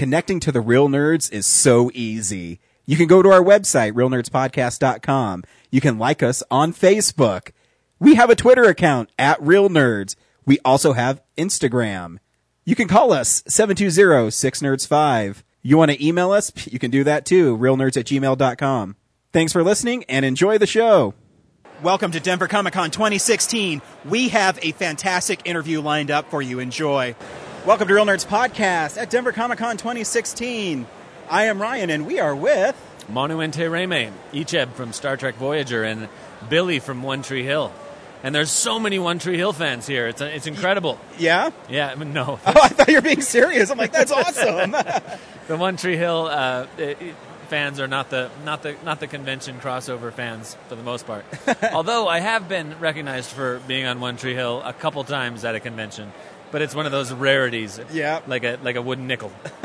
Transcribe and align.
connecting 0.00 0.40
to 0.40 0.50
the 0.50 0.62
Reel 0.62 0.88
Nerds 0.88 1.30
is 1.30 1.44
so 1.44 1.90
easy. 1.92 2.58
You 2.86 2.96
can 2.96 3.06
go 3.06 3.20
to 3.20 3.28
our 3.28 3.42
website, 3.42 3.92
reelnerdspodcast.com. 3.92 5.44
You 5.70 5.82
can 5.82 5.98
like 5.98 6.22
us 6.22 6.42
on 6.50 6.72
Facebook. 6.72 7.50
We 7.98 8.14
have 8.14 8.30
a 8.30 8.34
Twitter 8.34 8.64
account 8.64 9.10
at 9.18 9.38
Reel 9.42 9.68
Nerds. 9.68 10.16
We 10.46 10.58
also 10.64 10.94
have 10.94 11.20
Instagram. 11.36 12.16
You 12.64 12.74
can 12.74 12.88
call 12.88 13.12
us 13.12 13.42
720-6nerds5. 13.42 15.42
You 15.60 15.76
want 15.76 15.90
to 15.90 16.02
email 16.02 16.32
us? 16.32 16.50
You 16.72 16.78
can 16.78 16.90
do 16.90 17.04
that 17.04 17.26
too, 17.26 17.58
reelnerds 17.58 17.98
at 17.98 18.06
gmail.com. 18.06 18.96
Thanks 19.34 19.52
for 19.52 19.62
listening 19.62 20.04
and 20.04 20.24
enjoy 20.24 20.56
the 20.56 20.66
show. 20.66 21.12
Welcome 21.82 22.12
to 22.12 22.20
Denver 22.20 22.48
Comic 22.48 22.72
Con 22.72 22.90
2016. 22.90 23.82
We 24.06 24.30
have 24.30 24.58
a 24.62 24.72
fantastic 24.72 25.42
interview 25.44 25.82
lined 25.82 26.10
up 26.10 26.30
for 26.30 26.40
you. 26.40 26.58
Enjoy. 26.58 27.14
Welcome 27.66 27.88
to 27.88 27.94
Reel 27.94 28.06
Nerds 28.06 28.26
Podcast 28.26 28.96
at 28.96 29.10
Denver 29.10 29.32
Comic 29.32 29.58
Con 29.58 29.76
2016. 29.76 30.86
I 31.28 31.44
am 31.44 31.60
Ryan 31.60 31.90
and 31.90 32.06
we 32.06 32.18
are 32.18 32.34
with 32.34 32.74
Manu 33.06 33.36
Intiraymi, 33.36 34.10
Icheb 34.32 34.72
from 34.72 34.94
Star 34.94 35.18
Trek 35.18 35.34
Voyager, 35.34 35.84
and 35.84 36.08
Billy 36.48 36.78
from 36.78 37.02
One 37.02 37.20
Tree 37.22 37.44
Hill. 37.44 37.70
And 38.22 38.34
there's 38.34 38.50
so 38.50 38.80
many 38.80 38.98
One 38.98 39.18
Tree 39.18 39.36
Hill 39.36 39.52
fans 39.52 39.86
here. 39.86 40.08
It's, 40.08 40.22
it's 40.22 40.46
incredible. 40.46 40.98
Yeah? 41.18 41.50
Yeah, 41.68 41.88
I 41.88 41.96
mean, 41.96 42.14
no. 42.14 42.40
Oh, 42.46 42.52
I 42.62 42.68
thought 42.68 42.88
you 42.88 42.94
were 42.94 43.02
being 43.02 43.20
serious. 43.20 43.70
I'm 43.70 43.76
like, 43.76 43.92
that's 43.92 44.10
awesome. 44.10 44.70
the 45.46 45.56
One 45.58 45.76
Tree 45.76 45.98
Hill 45.98 46.28
uh, 46.30 46.66
fans 47.48 47.78
are 47.78 47.88
not 47.88 48.08
the 48.08 48.30
not 48.44 48.62
the 48.62 48.76
not 48.84 49.00
the 49.00 49.06
convention 49.06 49.58
crossover 49.60 50.12
fans 50.12 50.56
for 50.68 50.76
the 50.76 50.82
most 50.82 51.06
part. 51.06 51.24
Although 51.72 52.08
I 52.08 52.20
have 52.20 52.48
been 52.48 52.78
recognized 52.78 53.30
for 53.30 53.60
being 53.66 53.84
on 53.84 54.00
One 54.00 54.16
Tree 54.16 54.34
Hill 54.34 54.62
a 54.64 54.72
couple 54.72 55.04
times 55.04 55.44
at 55.44 55.54
a 55.54 55.60
convention, 55.60 56.12
but 56.50 56.62
it's 56.62 56.74
one 56.74 56.86
of 56.86 56.92
those 56.92 57.12
rarities. 57.12 57.80
Yeah, 57.92 58.20
like 58.26 58.44
a 58.44 58.58
like 58.62 58.76
a 58.76 58.82
wooden 58.82 59.06
nickel. 59.06 59.32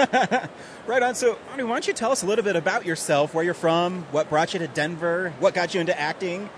right 0.88 1.04
on. 1.04 1.16
So, 1.16 1.36
Arnie, 1.54 1.64
why 1.64 1.76
don't 1.76 1.88
you 1.88 1.94
tell 1.94 2.12
us 2.12 2.24
a 2.24 2.26
little 2.26 2.46
bit 2.46 2.56
about 2.56 2.86
yourself, 2.86 3.34
where 3.34 3.44
you're 3.44 3.54
from, 3.54 4.04
what 4.12 4.30
brought 4.30 4.54
you 4.54 4.60
to 4.60 4.68
Denver, 4.68 5.34
what 5.40 5.54
got 5.54 5.74
you 5.74 5.82
into 5.82 6.00
acting? 6.00 6.50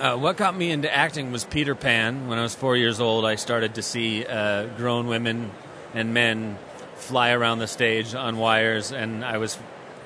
Uh, 0.00 0.16
what 0.16 0.36
got 0.36 0.56
me 0.56 0.70
into 0.70 0.92
acting 0.94 1.32
was 1.32 1.44
Peter 1.44 1.74
Pan. 1.74 2.28
When 2.28 2.38
I 2.38 2.42
was 2.42 2.54
four 2.54 2.76
years 2.76 3.00
old, 3.00 3.24
I 3.24 3.34
started 3.34 3.74
to 3.74 3.82
see 3.82 4.24
uh, 4.24 4.66
grown 4.76 5.08
women 5.08 5.50
and 5.92 6.14
men 6.14 6.56
fly 6.94 7.30
around 7.30 7.58
the 7.58 7.66
stage 7.66 8.14
on 8.14 8.36
wires, 8.36 8.92
and 8.92 9.24
I 9.24 9.38
was, 9.38 9.58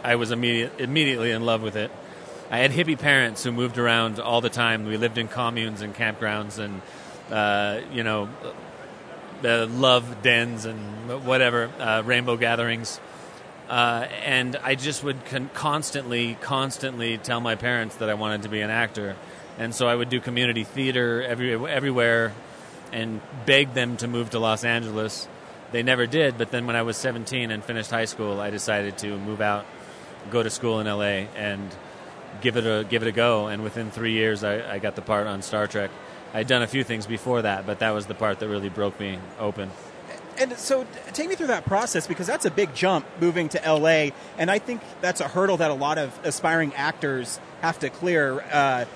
I 0.03 0.17
was 0.17 0.31
immediate, 0.31 0.81
immediately 0.81 1.31
in 1.31 1.45
love 1.45 1.63
with 1.63 1.77
it. 1.77 1.91
I 2.51 2.59
had 2.59 2.71
hippie 2.71 2.99
parents 2.99 3.45
who 3.45 3.53
moved 3.53 3.77
around 3.77 4.19
all 4.19 4.41
the 4.41 4.51
time. 4.51 4.87
We 4.87 4.97
lived 4.97 5.19
in 5.19 5.29
communes 5.29 5.83
and 5.83 5.95
campgrounds, 5.95 6.59
and 6.59 6.81
uh, 7.31 7.81
you 7.93 8.03
know, 8.03 8.31
the 9.43 9.67
love 9.67 10.23
dens 10.23 10.65
and 10.65 11.27
whatever 11.27 11.71
uh, 11.79 12.03
rainbow 12.05 12.37
gatherings. 12.37 13.01
Uh, 13.69 14.07
and 14.25 14.57
I 14.57 14.75
just 14.75 15.03
would 15.05 15.25
con- 15.27 15.51
constantly, 15.55 16.37
constantly 16.41 17.19
tell 17.19 17.41
my 17.41 17.55
parents 17.55 17.97
that 17.97 18.11
I 18.11 18.15
wanted 18.15 18.43
to 18.43 18.49
be 18.49 18.61
an 18.61 18.71
actor 18.71 19.17
and 19.59 19.75
so 19.75 19.87
I 19.87 19.95
would 19.95 20.09
do 20.09 20.21
community 20.21 20.65
theater 20.65 21.23
every, 21.23 21.55
everywhere 21.55 22.33
and 22.93 23.21
beg 23.47 23.75
them 23.75 23.97
to 23.99 24.09
move 24.09 24.31
to 24.31 24.39
Los 24.39 24.65
Angeles. 24.65 25.29
They 25.73 25.83
never 25.83 26.07
did, 26.07 26.39
but 26.39 26.51
then 26.51 26.67
when 26.67 26.77
I 26.77 26.83
was 26.83 26.97
17 26.97 27.51
and 27.51 27.65
finished 27.65 27.91
high 27.91 28.05
school, 28.05 28.41
I 28.41 28.51
decided 28.51 28.99
to 28.99 29.17
move 29.19 29.41
out, 29.41 29.65
go 30.31 30.43
to 30.43 30.51
school 30.51 30.81
in 30.81 30.87
LA, 30.87 31.29
and 31.37 31.71
give 32.41 32.57
it 32.57 32.67
a 32.67 32.85
give 32.85 33.03
it 33.03 33.09
a 33.09 33.13
go. 33.13 33.47
And 33.47 33.63
within 33.63 33.91
three 33.91 34.13
years, 34.13 34.45
I, 34.45 34.75
I 34.75 34.79
got 34.79 34.97
the 34.97 35.03
part 35.03 35.27
on 35.27 35.41
Star 35.41 35.67
Trek. 35.67 35.91
I'd 36.35 36.47
done 36.47 36.63
a 36.63 36.67
few 36.67 36.85
things 36.85 37.07
before 37.07 37.43
that, 37.43 37.67
but 37.67 37.81
that 37.81 37.91
was 37.91 38.07
the 38.07 38.15
part 38.15 38.41
that 38.41 38.49
really 38.49 38.69
broke 38.69 38.99
me 38.99 39.19
open. 39.39 39.71
And 40.39 40.57
so, 40.57 40.87
take 41.13 41.29
me 41.29 41.35
through 41.35 41.49
that 41.49 41.67
process 41.67 42.07
because 42.07 42.27
that's 42.27 42.47
a 42.47 42.51
big 42.51 42.75
jump 42.75 43.05
moving 43.21 43.51
to 43.51 43.61
LA, 43.67 44.11
and 44.39 44.51
I 44.51 44.59
think 44.59 44.81
that's 45.03 45.21
a 45.21 45.29
hurdle 45.29 45.59
that 45.59 45.71
a 45.71 45.75
lot 45.75 45.99
of 45.99 46.19
aspiring 46.25 46.75
actors 46.75 47.39
have 47.61 47.79
to 47.81 47.91
clear. 47.91 48.41
Uh, 48.51 48.87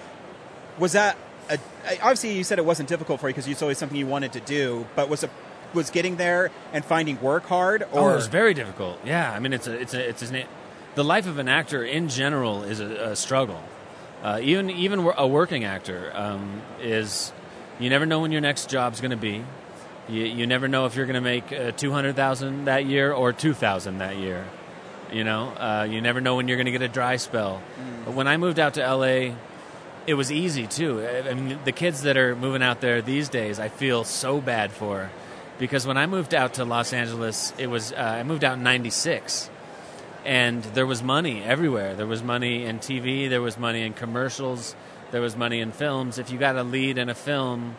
was 0.79 0.93
that 0.93 1.17
a, 1.51 1.59
obviously 2.01 2.37
you 2.37 2.45
said 2.45 2.59
it 2.59 2.65
wasn't 2.65 2.89
difficult 2.89 3.21
for 3.21 3.29
you 3.29 3.35
because 3.35 3.49
it's 3.49 3.63
always 3.63 3.79
something 3.79 3.99
you 3.99 4.07
wanted 4.07 4.33
to 4.33 4.41
do, 4.41 4.87
but 4.95 5.09
was 5.09 5.23
it 5.23 5.31
was 5.75 5.91
getting 5.91 6.17
there 6.17 6.51
and 6.73 6.85
finding 6.85 7.21
work 7.21 7.45
hard? 7.45 7.83
Or 7.93 8.01
oh, 8.01 8.09
it 8.11 8.17
was 8.17 8.29
very 8.29 8.55
difficult. 8.55 8.99
Yeah, 9.05 9.31
I 9.31 9.39
mean 9.39 9.53
it's 9.53 9.67
a 9.67 9.79
it's 9.79 9.95
a 9.95 10.09
it's 10.09 10.23
a, 10.23 10.47
the 10.95 11.05
life 11.05 11.27
of 11.27 11.39
an 11.39 11.49
actor 11.49 11.85
in 11.85 12.09
general 12.09 12.63
is 12.63 12.81
a, 12.81 13.11
a 13.11 13.17
struggle. 13.17 13.63
Uh, 14.23 14.41
even 14.43 14.71
even 14.71 15.01
a 15.17 15.27
working 15.27 15.65
actor 15.65 16.11
um, 16.15 16.63
is 16.81 17.33
you 17.79 17.91
never 17.91 18.07
know 18.07 18.21
when 18.21 18.33
your 18.33 18.41
next 18.41 18.71
job's 18.71 19.01
going 19.01 19.11
to 19.11 19.17
be. 19.17 19.45
You, 20.09 20.25
you 20.25 20.47
never 20.47 20.69
know 20.69 20.87
if 20.87 20.95
you're 20.95 21.07
going 21.07 21.15
to 21.15 21.21
make 21.21 21.53
uh, 21.53 21.73
two 21.73 21.93
hundred 21.93 22.17
thousand 22.17 22.65
that 22.67 22.87
year 22.87 23.13
or 23.13 23.33
two 23.33 23.55
thousand 23.55 23.99
that 23.99 24.17
year. 24.17 24.45
You 25.13 25.23
know, 25.23 25.49
uh, 25.51 25.87
you 25.89 26.01
never 26.01 26.21
know 26.21 26.37
when 26.37 26.49
you're 26.49 26.57
going 26.57 26.67
to 26.67 26.73
get 26.73 26.83
a 26.83 26.89
dry 26.89 27.17
spell. 27.17 27.63
Mm. 28.07 28.15
When 28.15 28.27
I 28.27 28.37
moved 28.39 28.59
out 28.59 28.75
to 28.75 28.81
LA, 28.81 29.35
it 30.07 30.15
was 30.15 30.33
easy 30.33 30.67
too. 30.67 31.07
I 31.07 31.35
mean, 31.35 31.59
the 31.65 31.73
kids 31.73 32.03
that 32.03 32.17
are 32.17 32.35
moving 32.35 32.63
out 32.63 32.81
there 32.81 33.03
these 33.03 33.29
days, 33.29 33.59
I 33.59 33.69
feel 33.69 34.05
so 34.05 34.41
bad 34.41 34.73
for, 34.73 35.11
because 35.59 35.87
when 35.87 35.97
I 35.97 36.07
moved 36.07 36.35
out 36.35 36.55
to 36.55 36.65
Los 36.65 36.93
Angeles, 36.93 37.53
it 37.59 37.69
was 37.69 37.93
uh, 37.93 37.97
I 37.97 38.23
moved 38.23 38.45
out 38.45 38.59
in 38.59 38.63
'96, 38.63 39.51
and 40.27 40.65
there 40.65 40.87
was 40.87 41.05
money 41.05 41.43
everywhere. 41.45 41.95
There 41.95 42.07
was 42.07 42.21
money 42.21 42.65
in 42.65 42.81
TV, 42.81 43.31
there 43.31 43.41
was 43.41 43.57
money 43.57 43.83
in 43.83 43.93
commercials, 43.95 44.75
there 45.13 45.21
was 45.21 45.37
money 45.37 45.61
in 45.61 45.71
films. 45.71 46.19
If 46.19 46.33
you 46.33 46.39
got 46.39 46.57
a 46.57 46.65
lead 46.65 46.99
in 46.99 47.09
a 47.09 47.15
film 47.15 47.77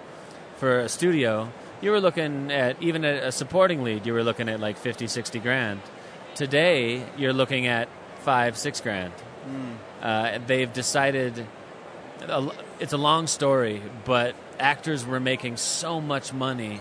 for 0.55 0.79
a 0.79 0.87
studio, 0.87 1.51
you 1.81 1.91
were 1.91 1.99
looking 1.99 2.49
at 2.51 2.81
even 2.81 3.03
a, 3.03 3.27
a 3.27 3.31
supporting 3.33 3.83
lead. 3.83 4.05
You 4.05 4.13
were 4.13 4.23
looking 4.23 4.47
at 4.47 4.61
like 4.61 4.77
50, 4.77 5.07
60 5.07 5.39
grand. 5.39 5.81
Today, 6.35 7.05
you're 7.17 7.33
looking 7.33 7.67
at 7.67 7.89
five, 8.19 8.57
six 8.57 8.79
grand. 8.79 9.13
Mm. 9.45 9.75
Uh, 10.01 10.39
they've 10.47 10.71
decided 10.71 11.45
it's 12.79 12.93
a 12.93 12.97
long 12.97 13.27
story, 13.27 13.81
but 14.05 14.35
actors 14.57 15.05
were 15.05 15.19
making 15.19 15.57
so 15.57 15.99
much 15.99 16.31
money 16.31 16.79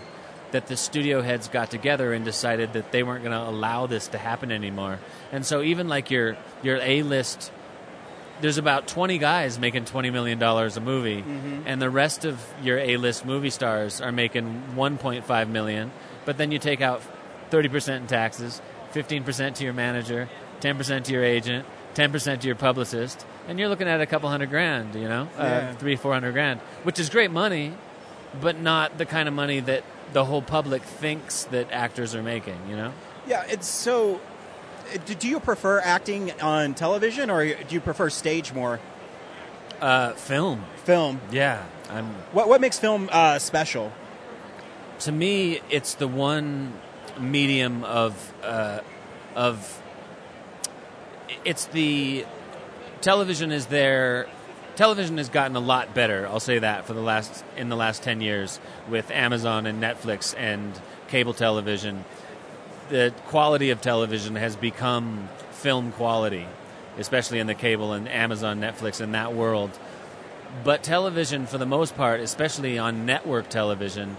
that 0.51 0.67
the 0.67 0.77
studio 0.77 1.21
heads 1.21 1.47
got 1.47 1.69
together 1.69 2.13
and 2.13 2.23
decided 2.23 2.73
that 2.73 2.91
they 2.91 3.03
weren't 3.03 3.23
going 3.23 3.37
to 3.37 3.49
allow 3.49 3.87
this 3.87 4.07
to 4.09 4.17
happen 4.17 4.51
anymore. 4.51 4.99
And 5.31 5.45
so 5.45 5.61
even 5.61 5.87
like 5.87 6.09
your 6.11 6.37
your 6.63 6.77
A 6.77 7.03
list, 7.03 7.51
there's 8.41 8.57
about 8.57 8.87
20 8.87 9.17
guys 9.17 9.59
making 9.59 9.85
20 9.85 10.09
million 10.09 10.39
dollars 10.39 10.77
a 10.77 10.81
movie, 10.81 11.21
mm-hmm. 11.21 11.63
and 11.65 11.81
the 11.81 11.89
rest 11.89 12.25
of 12.25 12.43
your 12.61 12.77
A 12.77 12.97
list 12.97 13.25
movie 13.25 13.49
stars 13.49 14.01
are 14.01 14.11
making 14.11 14.63
1.5 14.75 15.49
million. 15.49 15.91
But 16.25 16.37
then 16.37 16.51
you 16.51 16.59
take 16.59 16.81
out 16.81 17.01
30 17.49 17.69
percent 17.69 18.01
in 18.03 18.07
taxes, 18.07 18.61
15 18.91 19.23
percent 19.23 19.55
to 19.57 19.63
your 19.63 19.73
manager, 19.73 20.29
10 20.61 20.77
percent 20.77 21.05
to 21.05 21.13
your 21.13 21.23
agent, 21.23 21.65
10 21.95 22.11
percent 22.11 22.41
to 22.41 22.47
your 22.47 22.55
publicist 22.55 23.25
and 23.47 23.57
you're 23.57 23.69
looking 23.69 23.87
at 23.87 24.01
a 24.01 24.05
couple 24.05 24.29
hundred 24.29 24.49
grand, 24.49 24.93
you 24.93 25.07
know, 25.07 25.29
uh, 25.37 25.43
yeah. 25.43 25.69
uh, 25.69 25.73
three, 25.75 25.95
four 25.95 26.13
hundred 26.13 26.33
grand, 26.33 26.59
which 26.83 26.99
is 26.99 27.09
great 27.09 27.31
money, 27.31 27.73
but 28.41 28.59
not 28.59 28.97
the 28.97 29.05
kind 29.05 29.27
of 29.27 29.33
money 29.33 29.59
that 29.59 29.83
the 30.13 30.25
whole 30.25 30.41
public 30.41 30.83
thinks 30.83 31.43
that 31.45 31.71
actors 31.71 32.15
are 32.15 32.23
making, 32.23 32.57
you 32.69 32.75
know? 32.75 32.93
Yeah, 33.27 33.43
it's 33.47 33.67
so. 33.67 34.21
Do 35.05 35.27
you 35.27 35.41
prefer 35.41 35.81
acting 35.81 36.31
on 36.41 36.73
television 36.73 37.29
or 37.29 37.45
do 37.45 37.75
you 37.75 37.81
prefer 37.81 38.09
stage 38.09 38.53
more? 38.53 38.79
Uh, 39.81 40.13
film. 40.13 40.63
Film. 40.85 41.19
Yeah, 41.29 41.63
I'm. 41.89 42.05
What 42.31 42.47
what 42.47 42.61
makes 42.61 42.79
film 42.79 43.09
uh, 43.11 43.37
special? 43.39 43.91
To 44.99 45.11
me, 45.11 45.59
it's 45.69 45.93
the 45.95 46.07
one 46.07 46.73
medium 47.19 47.83
of 47.83 48.33
uh, 48.43 48.79
of. 49.35 49.81
It's 51.43 51.65
the 51.65 52.25
television 53.01 53.51
is 53.51 53.67
there. 53.67 54.27
Television 54.77 55.17
has 55.17 55.27
gotten 55.27 55.55
a 55.55 55.59
lot 55.59 55.95
better. 55.95 56.27
I'll 56.27 56.39
say 56.39 56.59
that 56.59 56.85
for 56.85 56.93
the 56.93 57.01
last 57.01 57.43
in 57.57 57.69
the 57.69 57.75
last 57.75 58.03
ten 58.03 58.21
years 58.21 58.59
with 58.87 59.09
Amazon 59.09 59.65
and 59.65 59.81
Netflix 59.81 60.35
and 60.37 60.79
cable 61.07 61.33
television. 61.33 62.05
The 62.89 63.11
quality 63.25 63.71
of 63.71 63.81
television 63.81 64.35
has 64.35 64.55
become 64.55 65.29
film 65.49 65.91
quality, 65.91 66.45
especially 66.99 67.39
in 67.39 67.47
the 67.47 67.55
cable 67.55 67.91
and 67.91 68.07
Amazon, 68.07 68.61
Netflix, 68.61 69.01
in 69.01 69.13
that 69.13 69.33
world. 69.33 69.71
But 70.63 70.83
television, 70.83 71.47
for 71.47 71.57
the 71.57 71.65
most 71.65 71.97
part, 71.97 72.19
especially 72.19 72.77
on 72.77 73.05
network 73.05 73.49
television, 73.49 74.15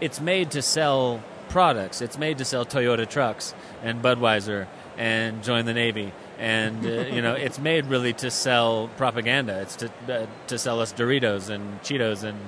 it's 0.00 0.20
made 0.20 0.52
to 0.52 0.62
sell 0.62 1.20
products. 1.48 2.00
It's 2.00 2.16
made 2.16 2.38
to 2.38 2.44
sell 2.44 2.64
Toyota 2.64 3.08
trucks 3.08 3.54
and 3.82 4.00
Budweiser 4.00 4.68
and 4.96 5.42
join 5.42 5.64
the 5.66 5.74
Navy 5.74 6.12
and 6.38 6.84
uh, 6.84 6.88
you 6.88 7.22
know 7.22 7.34
it's 7.34 7.58
made 7.58 7.86
really 7.86 8.12
to 8.14 8.30
sell 8.30 8.88
propaganda. 8.96 9.60
It's 9.60 9.76
to 9.76 9.90
uh, 10.08 10.26
to 10.48 10.58
sell 10.58 10.80
us 10.80 10.92
Doritos 10.92 11.48
and 11.48 11.80
Cheetos 11.82 12.22
and 12.22 12.38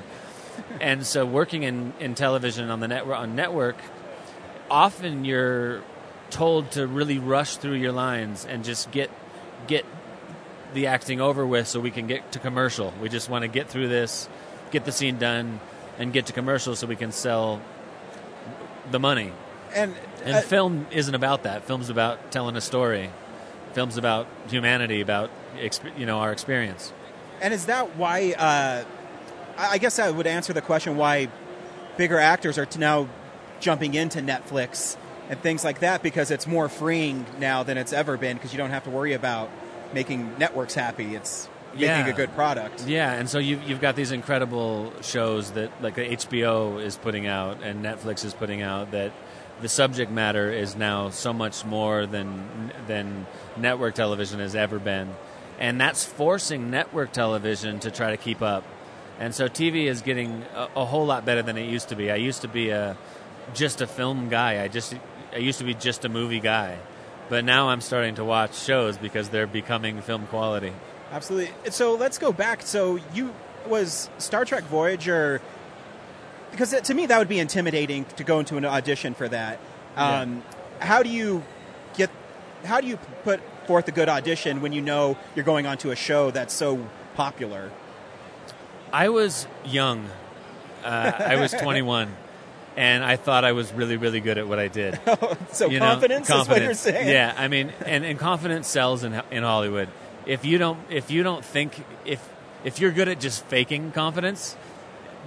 and 0.80 1.06
so 1.06 1.24
working 1.24 1.62
in, 1.62 1.92
in 2.00 2.14
television 2.14 2.70
on 2.70 2.80
the 2.80 2.88
network 2.88 3.18
on 3.18 3.34
network, 3.34 3.76
often 4.70 5.24
you're 5.24 5.82
told 6.30 6.70
to 6.72 6.86
really 6.86 7.18
rush 7.18 7.56
through 7.56 7.74
your 7.74 7.92
lines 7.92 8.44
and 8.44 8.64
just 8.64 8.90
get 8.90 9.10
get 9.66 9.84
the 10.74 10.86
acting 10.86 11.20
over 11.20 11.46
with 11.46 11.66
so 11.66 11.80
we 11.80 11.90
can 11.90 12.06
get 12.06 12.32
to 12.32 12.38
commercial. 12.38 12.92
We 13.00 13.08
just 13.08 13.30
want 13.30 13.42
to 13.42 13.48
get 13.48 13.68
through 13.68 13.88
this, 13.88 14.28
get 14.70 14.84
the 14.84 14.92
scene 14.92 15.18
done, 15.18 15.60
and 15.98 16.12
get 16.12 16.26
to 16.26 16.34
commercial 16.34 16.76
so 16.76 16.86
we 16.86 16.96
can 16.96 17.12
sell 17.12 17.62
the 18.90 18.98
money. 18.98 19.32
And, 19.74 19.94
And 20.24 20.36
uh, 20.36 20.40
film 20.40 20.86
isn't 20.90 21.14
about 21.14 21.42
that. 21.44 21.64
Film's 21.64 21.90
about 21.90 22.30
telling 22.32 22.56
a 22.56 22.60
story. 22.60 23.10
Film's 23.72 23.96
about 23.96 24.26
humanity, 24.48 25.00
about 25.00 25.30
you 25.96 26.06
know 26.06 26.18
our 26.18 26.32
experience. 26.32 26.92
And 27.40 27.52
is 27.54 27.66
that 27.66 27.96
why? 27.96 28.32
Uh, 28.36 28.84
I 29.58 29.68
I 29.72 29.78
guess 29.78 29.98
I 29.98 30.10
would 30.10 30.26
answer 30.26 30.52
the 30.52 30.62
question 30.62 30.96
why 30.96 31.28
bigger 31.96 32.18
actors 32.18 32.58
are 32.58 32.66
now 32.78 33.08
jumping 33.60 33.94
into 33.94 34.20
Netflix 34.20 34.96
and 35.28 35.38
things 35.40 35.64
like 35.64 35.80
that 35.80 36.02
because 36.02 36.30
it's 36.30 36.46
more 36.46 36.68
freeing 36.68 37.26
now 37.38 37.62
than 37.62 37.76
it's 37.76 37.92
ever 37.92 38.16
been 38.16 38.36
because 38.36 38.52
you 38.52 38.58
don't 38.58 38.70
have 38.70 38.84
to 38.84 38.90
worry 38.90 39.12
about 39.12 39.50
making 39.92 40.38
networks 40.38 40.74
happy. 40.74 41.14
It's 41.16 41.48
making 41.74 41.88
Yeah. 41.88 42.06
a 42.06 42.12
good 42.12 42.32
product. 42.34 42.86
Yeah, 42.86 43.12
and 43.12 43.28
so 43.28 43.38
you've, 43.38 43.62
you've 43.68 43.80
got 43.80 43.94
these 43.96 44.10
incredible 44.12 44.92
shows 45.02 45.50
that 45.52 45.70
like 45.82 45.96
the 45.96 46.02
HBO 46.16 46.80
is 46.82 46.96
putting 46.96 47.26
out 47.26 47.62
and 47.62 47.84
Netflix 47.84 48.24
is 48.24 48.32
putting 48.32 48.62
out 48.62 48.92
that 48.92 49.12
the 49.60 49.68
subject 49.68 50.10
matter 50.10 50.52
is 50.52 50.76
now 50.76 51.10
so 51.10 51.32
much 51.32 51.64
more 51.64 52.06
than 52.06 52.72
than 52.86 53.26
network 53.56 53.94
television 53.94 54.40
has 54.40 54.54
ever 54.54 54.78
been, 54.78 55.14
and 55.58 55.80
that's 55.80 56.04
forcing 56.04 56.70
network 56.70 57.12
television 57.12 57.80
to 57.80 57.90
try 57.90 58.10
to 58.10 58.16
keep 58.16 58.42
up. 58.42 58.64
And 59.18 59.34
so 59.34 59.48
TV 59.48 59.86
is 59.86 60.02
getting 60.02 60.44
a, 60.54 60.68
a 60.76 60.84
whole 60.84 61.04
lot 61.04 61.24
better 61.24 61.42
than 61.42 61.56
it 61.56 61.68
used 61.68 61.88
to 61.88 61.96
be. 61.96 62.10
I 62.10 62.16
used 62.16 62.42
to 62.42 62.48
be 62.48 62.70
a 62.70 62.96
just 63.54 63.80
a 63.80 63.86
film 63.86 64.28
guy. 64.28 64.62
I 64.62 64.68
just 64.68 64.94
I 65.32 65.38
used 65.38 65.58
to 65.58 65.64
be 65.64 65.74
just 65.74 66.04
a 66.04 66.08
movie 66.08 66.40
guy, 66.40 66.78
but 67.28 67.44
now 67.44 67.68
I'm 67.68 67.80
starting 67.80 68.14
to 68.16 68.24
watch 68.24 68.56
shows 68.56 68.96
because 68.96 69.28
they're 69.28 69.46
becoming 69.46 70.00
film 70.02 70.26
quality. 70.26 70.72
Absolutely. 71.10 71.52
So 71.70 71.94
let's 71.94 72.18
go 72.18 72.32
back. 72.32 72.62
So 72.62 72.98
you 73.12 73.34
was 73.66 74.08
Star 74.18 74.44
Trek 74.44 74.64
Voyager 74.64 75.40
because 76.50 76.70
to 76.80 76.94
me 76.94 77.06
that 77.06 77.18
would 77.18 77.28
be 77.28 77.38
intimidating 77.38 78.04
to 78.16 78.24
go 78.24 78.38
into 78.40 78.56
an 78.56 78.64
audition 78.64 79.14
for 79.14 79.28
that. 79.28 79.58
Um, 79.96 80.42
How 80.80 81.02
do 81.02 81.08
you 81.08 81.42
get? 81.96 82.10
How 82.64 82.80
do 82.80 82.86
you 82.86 82.98
put 83.24 83.40
forth 83.66 83.88
a 83.88 83.92
good 83.92 84.08
audition 84.08 84.60
when 84.60 84.72
you 84.72 84.80
know 84.80 85.16
you're 85.34 85.44
going 85.44 85.66
onto 85.66 85.90
a 85.90 85.96
show 85.96 86.30
that's 86.30 86.54
so 86.54 86.86
popular? 87.14 87.70
I 88.92 89.08
was 89.08 89.46
young. 89.64 90.08
Uh, 90.84 91.12
I 91.18 91.36
was 91.36 91.52
21, 91.60 92.08
and 92.76 93.04
I 93.04 93.16
thought 93.16 93.44
I 93.44 93.52
was 93.52 93.72
really, 93.72 93.96
really 93.96 94.20
good 94.20 94.38
at 94.38 94.46
what 94.48 94.58
I 94.58 94.68
did. 94.68 94.98
So 95.52 95.68
You 95.68 95.80
know, 95.80 95.86
confidence, 95.86 96.30
is 96.30 96.48
what 96.48 96.62
you're 96.62 96.74
saying. 96.74 97.08
Yeah, 97.08 97.34
I 97.36 97.48
mean, 97.48 97.72
and, 97.84 98.04
and 98.04 98.18
confidence 98.18 98.68
sells 98.68 99.02
in 99.02 99.20
in 99.30 99.42
Hollywood. 99.42 99.88
If 100.26 100.44
you 100.44 100.58
don't, 100.58 100.78
if 100.90 101.10
you 101.10 101.22
don't 101.22 101.44
think 101.44 101.84
if 102.04 102.26
if 102.64 102.80
you're 102.80 102.92
good 102.92 103.08
at 103.08 103.18
just 103.18 103.44
faking 103.46 103.92
confidence, 103.92 104.56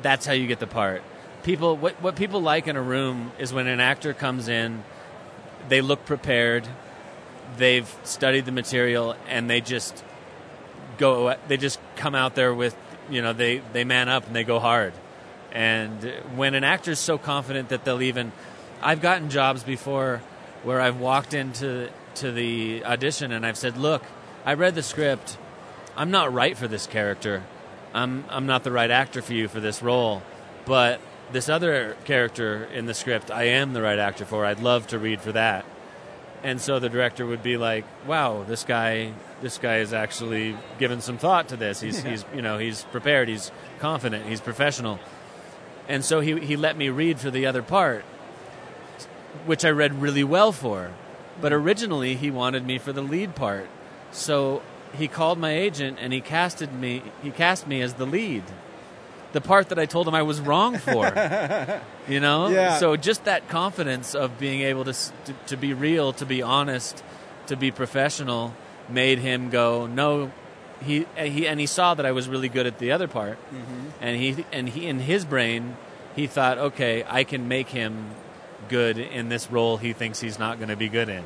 that's 0.02 0.26
how 0.26 0.34
you 0.34 0.48
get 0.48 0.60
the 0.60 0.68
part. 0.68 1.02
People, 1.44 1.76
what 1.76 2.02
what 2.02 2.16
people 2.16 2.42
like 2.42 2.68
in 2.68 2.76
a 2.76 2.82
room 2.82 3.32
is 3.40 3.52
when 3.52 3.68
an 3.68 3.80
actor 3.80 4.14
comes 4.14 4.48
in, 4.48 4.84
they 5.70 5.82
look 5.82 6.06
prepared, 6.06 6.68
they've 7.58 7.94
studied 8.04 8.46
the 8.46 8.52
material, 8.52 9.16
and 9.28 9.50
they 9.50 9.62
just 9.62 10.04
go. 10.98 11.36
They 11.48 11.58
just 11.58 11.80
come 11.96 12.16
out 12.16 12.36
there 12.36 12.54
with 12.54 12.76
you 13.10 13.22
know 13.22 13.34
they 13.34 13.62
they 13.74 13.84
man 13.84 14.08
up 14.08 14.28
and 14.28 14.36
they 14.36 14.44
go 14.44 14.60
hard. 14.60 14.94
And 15.52 16.04
when 16.36 16.54
an 16.54 16.64
actor's 16.64 17.00
so 17.00 17.18
confident 17.18 17.70
that 17.70 17.84
they'll 17.84 18.02
even, 18.02 18.32
I've 18.82 19.02
gotten 19.02 19.30
jobs 19.30 19.64
before 19.64 20.22
where 20.64 20.80
I've 20.80 21.00
walked 21.00 21.34
into 21.34 21.90
to 22.16 22.32
the 22.32 22.86
audition 22.86 23.32
and 23.32 23.46
I've 23.46 23.58
said, 23.58 23.78
"Look, 23.78 24.04
I 24.46 24.54
read 24.54 24.76
the 24.76 24.84
script. 24.84 25.38
I'm 25.98 26.12
not 26.12 26.32
right 26.34 26.56
for 26.58 26.68
this 26.68 26.88
character. 26.88 27.44
I'm 27.94 28.26
I'm 28.30 28.46
not 28.46 28.64
the 28.64 28.72
right 28.72 28.92
actor 28.92 29.22
for 29.22 29.34
you 29.34 29.48
for 29.48 29.60
this 29.60 29.82
role, 29.82 30.22
but 30.66 31.02
this 31.31 31.50
other 31.50 31.95
character 32.06 32.66
in 32.74 32.86
the 32.86 32.94
script, 32.94 33.31
I 33.31 33.44
am 33.44 33.74
the 33.74 33.81
right 33.81 34.00
actor 34.00 34.25
for. 34.25 34.45
I'd 34.45 34.60
love 34.60 34.88
to 34.88 35.00
read 35.00 35.22
for 35.22 35.31
that." 35.31 35.66
And 36.44 36.60
so 36.60 36.80
the 36.80 36.89
director 36.89 37.25
would 37.25 37.44
be 37.44 37.57
like, 37.57 37.86
"Wow, 38.07 38.44
this 38.48 38.63
guy, 38.63 39.13
this 39.42 39.57
guy 39.57 39.78
is 39.78 39.94
actually 39.94 40.57
given 40.80 41.01
some 41.01 41.18
thought 41.18 41.50
to 41.50 41.56
this. 41.56 41.81
He's, 41.81 42.01
he's, 42.10 42.25
you 42.36 42.42
know, 42.42 42.57
he's 42.57 42.83
prepared. 42.86 43.28
He's 43.30 43.51
confident. 43.80 44.25
He's 44.25 44.42
professional." 44.42 45.00
And 45.88 46.06
so 46.06 46.19
he 46.19 46.39
he 46.39 46.56
let 46.56 46.78
me 46.78 46.89
read 46.89 47.19
for 47.19 47.31
the 47.31 47.45
other 47.45 47.62
part, 47.62 48.04
which 49.45 49.66
I 49.66 49.69
read 49.69 50.01
really 50.01 50.24
well 50.24 50.51
for. 50.51 50.92
But 51.39 51.54
originally 51.54 52.16
he 52.16 52.31
wanted 52.31 52.66
me 52.66 52.77
for 52.77 52.94
the 52.94 53.01
lead 53.01 53.36
part, 53.36 53.68
so 54.12 54.62
he 54.94 55.07
called 55.07 55.39
my 55.39 55.51
agent 55.51 55.98
and 56.00 56.13
he 56.13 56.22
casted 56.22 56.74
me. 56.74 57.04
He 57.24 57.31
cast 57.31 57.68
me 57.68 57.81
as 57.81 57.95
the 57.95 58.06
lead, 58.06 58.44
the 59.33 59.42
part 59.42 59.69
that 59.69 59.80
I 59.80 59.86
told 59.86 60.07
him 60.07 60.16
I 60.16 60.24
was 60.24 60.39
wrong 60.42 60.78
for. 60.78 61.06
you 62.07 62.19
know, 62.19 62.50
Yeah. 62.50 62.78
so 62.78 62.95
just 62.98 63.25
that 63.25 63.48
confidence 63.50 64.13
of 64.16 64.38
being 64.39 64.62
able 64.62 64.83
to, 64.86 64.94
to 64.94 65.33
to 65.48 65.57
be 65.57 65.74
real, 65.74 66.13
to 66.13 66.25
be 66.25 66.42
honest, 66.42 67.04
to 67.48 67.56
be 67.56 67.72
professional, 67.72 68.54
made 68.89 69.19
him 69.19 69.50
go 69.50 69.88
no. 69.88 70.31
He 70.83 71.06
and 71.16 71.31
he 71.31 71.48
and 71.48 71.60
he 71.60 71.68
saw 71.68 71.94
that 71.94 72.06
I 72.06 72.12
was 72.12 72.28
really 72.28 72.50
good 72.50 72.66
at 72.66 72.80
the 72.80 72.92
other 72.92 73.07
part, 73.07 73.38
Mm-hmm. 73.54 73.88
and 74.01 74.18
he 74.19 74.45
and 74.51 74.68
he 74.69 74.88
in 74.88 75.00
his 75.00 75.25
brain 75.25 75.75
he 76.16 76.27
thought, 76.27 76.57
okay, 76.57 77.06
I 77.07 77.24
can 77.24 77.48
make 77.48 77.69
him 77.69 78.10
good 78.68 78.98
in 78.98 79.30
this 79.30 79.50
role 79.51 79.77
he 79.77 79.94
thinks 79.94 80.19
he's 80.19 80.38
not 80.39 80.57
going 80.57 80.69
to 80.69 80.75
be 80.75 80.89
good 80.89 81.07
in. 81.10 81.24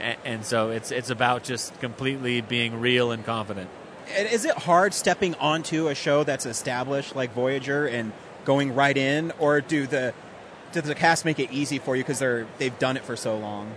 And, 0.00 0.16
and 0.24 0.44
so 0.44 0.70
it's 0.70 0.90
it's 0.92 1.10
about 1.10 1.42
just 1.42 1.78
completely 1.80 2.40
being 2.42 2.78
real 2.80 3.10
and 3.12 3.24
confident. 3.24 3.70
Is 4.16 4.44
it 4.44 4.52
hard 4.56 4.94
stepping 4.94 5.34
onto 5.36 5.88
a 5.88 5.94
show 5.94 6.22
that's 6.24 6.46
established 6.46 7.16
like 7.16 7.32
Voyager 7.32 7.86
and 7.86 8.12
going 8.44 8.74
right 8.74 8.96
in, 8.96 9.32
or 9.38 9.60
do 9.60 9.86
the 9.86 10.14
does 10.72 10.84
the 10.84 10.94
cast 10.94 11.24
make 11.24 11.38
it 11.38 11.50
easy 11.50 11.78
for 11.78 11.96
you 11.96 12.02
because 12.02 12.18
they're 12.18 12.46
they've 12.58 12.78
done 12.78 12.96
it 12.96 13.04
for 13.04 13.16
so 13.16 13.36
long? 13.36 13.74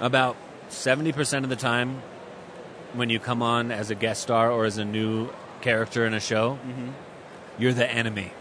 About 0.00 0.36
70% 0.70 1.44
of 1.44 1.48
the 1.50 1.56
time 1.56 2.02
when 2.92 3.10
you 3.10 3.18
come 3.18 3.42
on 3.42 3.70
as 3.72 3.90
a 3.90 3.94
guest 3.94 4.22
star 4.22 4.50
or 4.50 4.64
as 4.64 4.78
a 4.78 4.84
new 4.84 5.30
character 5.60 6.06
in 6.06 6.14
a 6.14 6.20
show, 6.20 6.58
you're 7.58 7.72
the 7.72 7.90
enemy. 7.90 8.32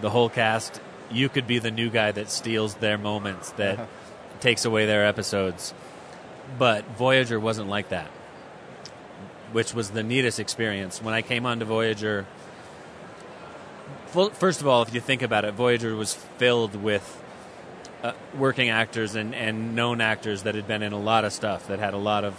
The 0.00 0.10
whole 0.10 0.28
cast, 0.28 0.80
you 1.10 1.28
could 1.28 1.46
be 1.46 1.58
the 1.58 1.70
new 1.70 1.90
guy 1.90 2.12
that 2.12 2.30
steals 2.30 2.74
their 2.76 2.98
moments, 2.98 3.50
that 3.52 3.74
Uh-huh. 3.74 3.86
takes 4.40 4.64
away 4.64 4.86
their 4.86 5.04
episodes. 5.06 5.74
But 6.58 6.84
Voyager 6.96 7.38
wasn't 7.40 7.68
like 7.68 7.88
that, 7.90 8.08
which 9.52 9.74
was 9.74 9.90
the 9.90 10.02
neatest 10.02 10.38
experience. 10.40 11.02
When 11.02 11.14
I 11.14 11.22
came 11.22 11.46
onto 11.46 11.64
Voyager, 11.64 12.26
first 14.08 14.60
of 14.60 14.66
all, 14.66 14.82
if 14.82 14.94
you 14.94 15.00
think 15.00 15.22
about 15.22 15.44
it, 15.44 15.54
Voyager 15.54 15.94
was 15.94 16.14
filled 16.14 16.74
with 16.74 17.22
uh, 18.02 18.12
working 18.36 18.70
actors 18.70 19.14
and, 19.14 19.34
and 19.34 19.74
known 19.74 20.00
actors 20.00 20.44
that 20.44 20.54
had 20.54 20.66
been 20.66 20.82
in 20.82 20.92
a 20.92 20.98
lot 20.98 21.24
of 21.24 21.32
stuff, 21.32 21.68
that 21.68 21.78
had 21.78 21.94
a 21.94 21.98
lot 21.98 22.24
of 22.24 22.34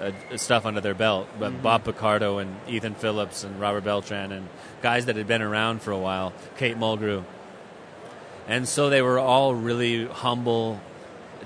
uh, 0.00 0.12
stuff 0.36 0.66
under 0.66 0.80
their 0.80 0.94
belt. 0.94 1.28
But 1.38 1.62
Bob 1.62 1.84
Picardo 1.84 2.38
and 2.38 2.56
Ethan 2.68 2.94
Phillips 2.94 3.44
and 3.44 3.58
Robert 3.60 3.84
Beltran 3.84 4.32
and 4.32 4.48
guys 4.82 5.06
that 5.06 5.16
had 5.16 5.26
been 5.26 5.42
around 5.42 5.82
for 5.82 5.90
a 5.90 5.98
while, 5.98 6.32
Kate 6.56 6.76
Mulgrew. 6.76 7.24
And 8.46 8.68
so 8.68 8.88
they 8.88 9.02
were 9.02 9.18
all 9.18 9.54
really 9.54 10.06
humble, 10.06 10.80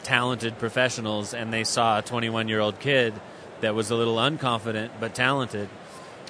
talented 0.03 0.59
professionals, 0.59 1.35
and 1.35 1.53
they 1.53 1.65
saw 1.65 1.99
a 1.99 2.03
21 2.03 2.49
year 2.49 2.61
old 2.61 2.79
kid 2.79 3.15
that 3.63 3.75
was 3.75 3.91
a 3.91 3.97
little 3.97 4.17
unconfident 4.17 4.91
but 5.01 5.15
talented, 5.15 5.69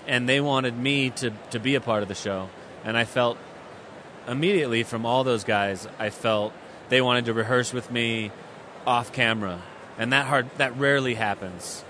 and 0.07 0.29
they 0.29 0.41
wanted 0.41 0.79
me 0.79 1.11
to, 1.11 1.33
to 1.51 1.59
be 1.59 1.75
a 1.75 1.81
part 1.81 2.03
of 2.03 2.09
the 2.09 2.15
show. 2.15 2.49
And 2.85 2.97
I 2.97 3.05
felt 3.05 3.37
immediately 4.29 4.85
from 4.85 5.05
all 5.05 5.25
those 5.25 5.43
guys, 5.43 5.89
I 5.99 6.11
felt 6.11 6.53
they 6.89 7.01
wanted 7.01 7.25
to 7.25 7.33
rehearse 7.33 7.73
with 7.73 7.91
me 7.91 8.31
off 8.87 9.13
camera, 9.13 9.61
and 9.99 10.13
that 10.13 10.27
hard 10.27 10.49
that 10.59 10.77
rarely 10.77 11.15
happens 11.15 11.85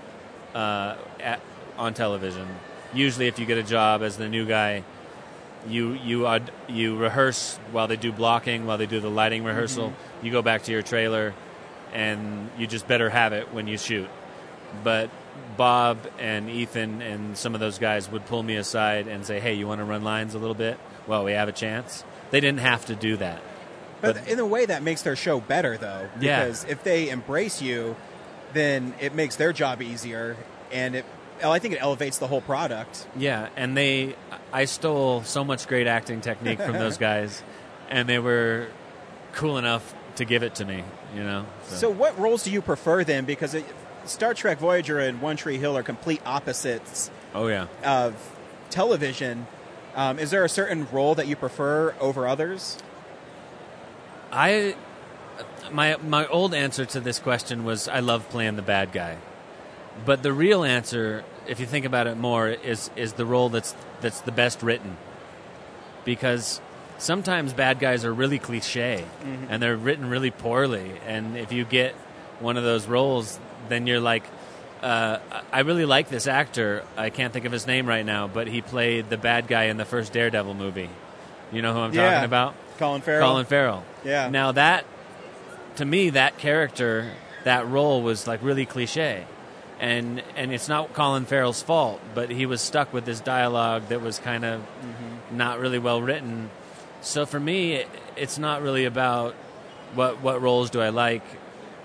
uh, 0.55 0.95
at, 1.19 1.39
on 1.77 1.93
television. 1.93 2.47
Usually, 2.93 3.27
if 3.27 3.39
you 3.39 3.45
get 3.45 3.57
a 3.57 3.63
job 3.63 4.01
as 4.01 4.17
the 4.17 4.29
new 4.29 4.45
guy, 4.45 4.83
you 5.67 5.93
you 5.93 6.39
you 6.67 6.97
rehearse 6.97 7.57
while 7.71 7.87
they 7.87 7.95
do 7.95 8.11
blocking, 8.11 8.65
while 8.65 8.77
they 8.77 8.85
do 8.85 8.99
the 8.99 9.09
lighting 9.09 9.43
rehearsal. 9.43 9.93
You 10.21 10.31
go 10.31 10.41
back 10.41 10.63
to 10.63 10.71
your 10.71 10.83
trailer, 10.83 11.33
and 11.93 12.49
you 12.57 12.67
just 12.67 12.87
better 12.87 13.09
have 13.09 13.33
it 13.33 13.53
when 13.53 13.67
you 13.67 13.77
shoot. 13.77 14.09
But 14.83 15.09
Bob 15.57 15.99
and 16.19 16.49
Ethan 16.49 17.01
and 17.01 17.37
some 17.37 17.53
of 17.53 17.59
those 17.59 17.77
guys 17.77 18.09
would 18.09 18.25
pull 18.25 18.41
me 18.43 18.55
aside 18.55 19.07
and 19.07 19.25
say, 19.25 19.39
"Hey, 19.39 19.53
you 19.53 19.67
want 19.67 19.79
to 19.79 19.85
run 19.85 20.03
lines 20.03 20.33
a 20.35 20.39
little 20.39 20.55
bit? 20.55 20.77
Well, 21.07 21.23
we 21.23 21.33
have 21.33 21.47
a 21.47 21.51
chance." 21.53 22.03
They 22.31 22.39
didn't 22.39 22.61
have 22.61 22.85
to 22.87 22.95
do 22.95 23.17
that. 23.17 23.41
But, 24.01 24.15
But- 24.15 24.27
in 24.27 24.39
a 24.39 24.45
way, 24.45 24.65
that 24.65 24.81
makes 24.83 25.03
their 25.03 25.15
show 25.15 25.39
better, 25.39 25.77
though. 25.77 26.07
Yeah. 26.19 26.43
Because 26.45 26.65
if 26.65 26.83
they 26.83 27.09
embrace 27.09 27.61
you, 27.61 27.95
then 28.53 28.93
it 28.99 29.13
makes 29.13 29.35
their 29.35 29.53
job 29.53 29.81
easier, 29.81 30.35
and 30.71 30.95
it. 30.95 31.05
well, 31.41 31.51
I 31.51 31.59
think 31.59 31.75
it 31.75 31.81
elevates 31.81 32.17
the 32.17 32.27
whole 32.27 32.41
product. 32.41 33.07
Yeah, 33.15 33.49
and 33.55 33.77
they, 33.77 34.15
I 34.51 34.65
stole 34.65 35.23
so 35.23 35.43
much 35.43 35.67
great 35.67 35.87
acting 35.87 36.21
technique 36.21 36.59
from 36.59 36.73
those 36.73 36.97
guys, 37.09 37.43
and 37.89 38.09
they 38.09 38.19
were 38.19 38.67
cool 39.33 39.57
enough 39.57 39.93
to 40.15 40.25
give 40.25 40.43
it 40.43 40.55
to 40.55 40.65
me. 40.65 40.83
You 41.15 41.23
know. 41.23 41.45
So, 41.67 41.89
what 41.89 42.17
roles 42.19 42.43
do 42.43 42.51
you 42.51 42.61
prefer 42.61 43.03
then? 43.03 43.25
Because 43.25 43.53
it, 43.53 43.65
Star 44.05 44.33
Trek 44.33 44.59
Voyager 44.59 44.99
and 44.99 45.21
One 45.21 45.37
Tree 45.37 45.57
Hill 45.57 45.77
are 45.77 45.83
complete 45.83 46.21
opposites 46.25 47.09
oh 47.33 47.47
yeah. 47.47 47.67
of 47.83 48.15
television. 48.69 49.47
Um, 49.95 50.19
is 50.19 50.31
there 50.31 50.43
a 50.43 50.49
certain 50.49 50.87
role 50.91 51.15
that 51.15 51.27
you 51.27 51.35
prefer 51.35 51.93
over 51.99 52.27
others? 52.27 52.77
I 54.31 54.75
my 55.71 55.97
my 55.97 56.27
old 56.27 56.53
answer 56.53 56.85
to 56.85 56.99
this 56.99 57.19
question 57.19 57.63
was 57.63 57.87
I 57.87 57.99
love 57.99 58.27
playing 58.29 58.55
the 58.55 58.61
bad 58.61 58.91
guy, 58.91 59.17
but 60.05 60.23
the 60.23 60.33
real 60.33 60.63
answer, 60.63 61.23
if 61.47 61.59
you 61.59 61.65
think 61.65 61.85
about 61.85 62.07
it 62.07 62.17
more, 62.17 62.49
is 62.49 62.89
is 62.95 63.13
the 63.13 63.25
role 63.25 63.49
that's 63.49 63.75
that's 64.01 64.21
the 64.21 64.31
best 64.31 64.63
written, 64.63 64.97
because 66.03 66.59
sometimes 66.97 67.53
bad 67.53 67.79
guys 67.79 68.03
are 68.05 68.13
really 68.13 68.39
cliche 68.39 69.05
and 69.49 69.61
they're 69.61 69.77
written 69.77 70.09
really 70.09 70.31
poorly, 70.31 70.93
and 71.05 71.37
if 71.37 71.51
you 71.51 71.63
get 71.65 71.93
one 72.39 72.57
of 72.57 72.63
those 72.63 72.87
roles, 72.87 73.39
then 73.69 73.87
you're 73.87 73.99
like. 73.99 74.23
Uh, 74.81 75.19
I 75.53 75.61
really 75.61 75.85
like 75.85 76.09
this 76.09 76.27
actor. 76.27 76.83
I 76.97 77.09
can't 77.09 77.31
think 77.31 77.45
of 77.45 77.53
his 77.53 77.65
name 77.65 77.87
right 77.87 78.05
now, 78.05 78.27
but 78.27 78.47
he 78.47 78.61
played 78.61 79.09
the 79.09 79.15
bad 79.15 79.47
guy 79.47 79.63
in 79.65 79.77
the 79.77 79.85
first 79.85 80.11
Daredevil 80.11 80.55
movie. 80.55 80.89
You 81.53 81.61
know 81.61 81.73
who 81.73 81.79
I'm 81.79 81.93
Yeah. 81.93 82.09
talking 82.11 82.25
about? 82.25 82.53
Colin 82.79 82.99
Farrell. 83.01 83.29
Colin 83.29 83.45
Farrell. 83.45 83.83
Yeah. 84.03 84.27
Now 84.27 84.51
that, 84.51 84.83
to 85.77 85.85
me, 85.85 86.09
that 86.09 86.37
character, 86.37 87.11
that 87.45 87.65
role 87.69 88.01
was 88.01 88.27
like 88.27 88.41
really 88.43 88.65
cliche, 88.65 89.23
and 89.79 90.21
and 90.35 90.51
it's 90.51 90.67
not 90.67 90.91
Colin 90.93 91.23
Farrell's 91.23 91.61
fault, 91.63 92.01
but 92.13 92.29
he 92.29 92.45
was 92.45 92.59
stuck 92.59 92.91
with 92.91 93.05
this 93.05 93.21
dialogue 93.21 93.83
that 93.87 94.01
was 94.01 94.19
kind 94.19 94.43
of 94.43 94.63
not 95.31 95.59
really 95.59 95.79
well 95.79 96.01
written. 96.01 96.49
So 96.99 97.25
for 97.25 97.39
me, 97.39 97.75
it, 97.75 97.87
it's 98.17 98.37
not 98.37 98.61
really 98.61 98.83
about 98.83 99.33
what 99.95 100.21
what 100.21 100.41
roles 100.41 100.69
do 100.69 100.81
I 100.81 100.89
like, 100.89 101.23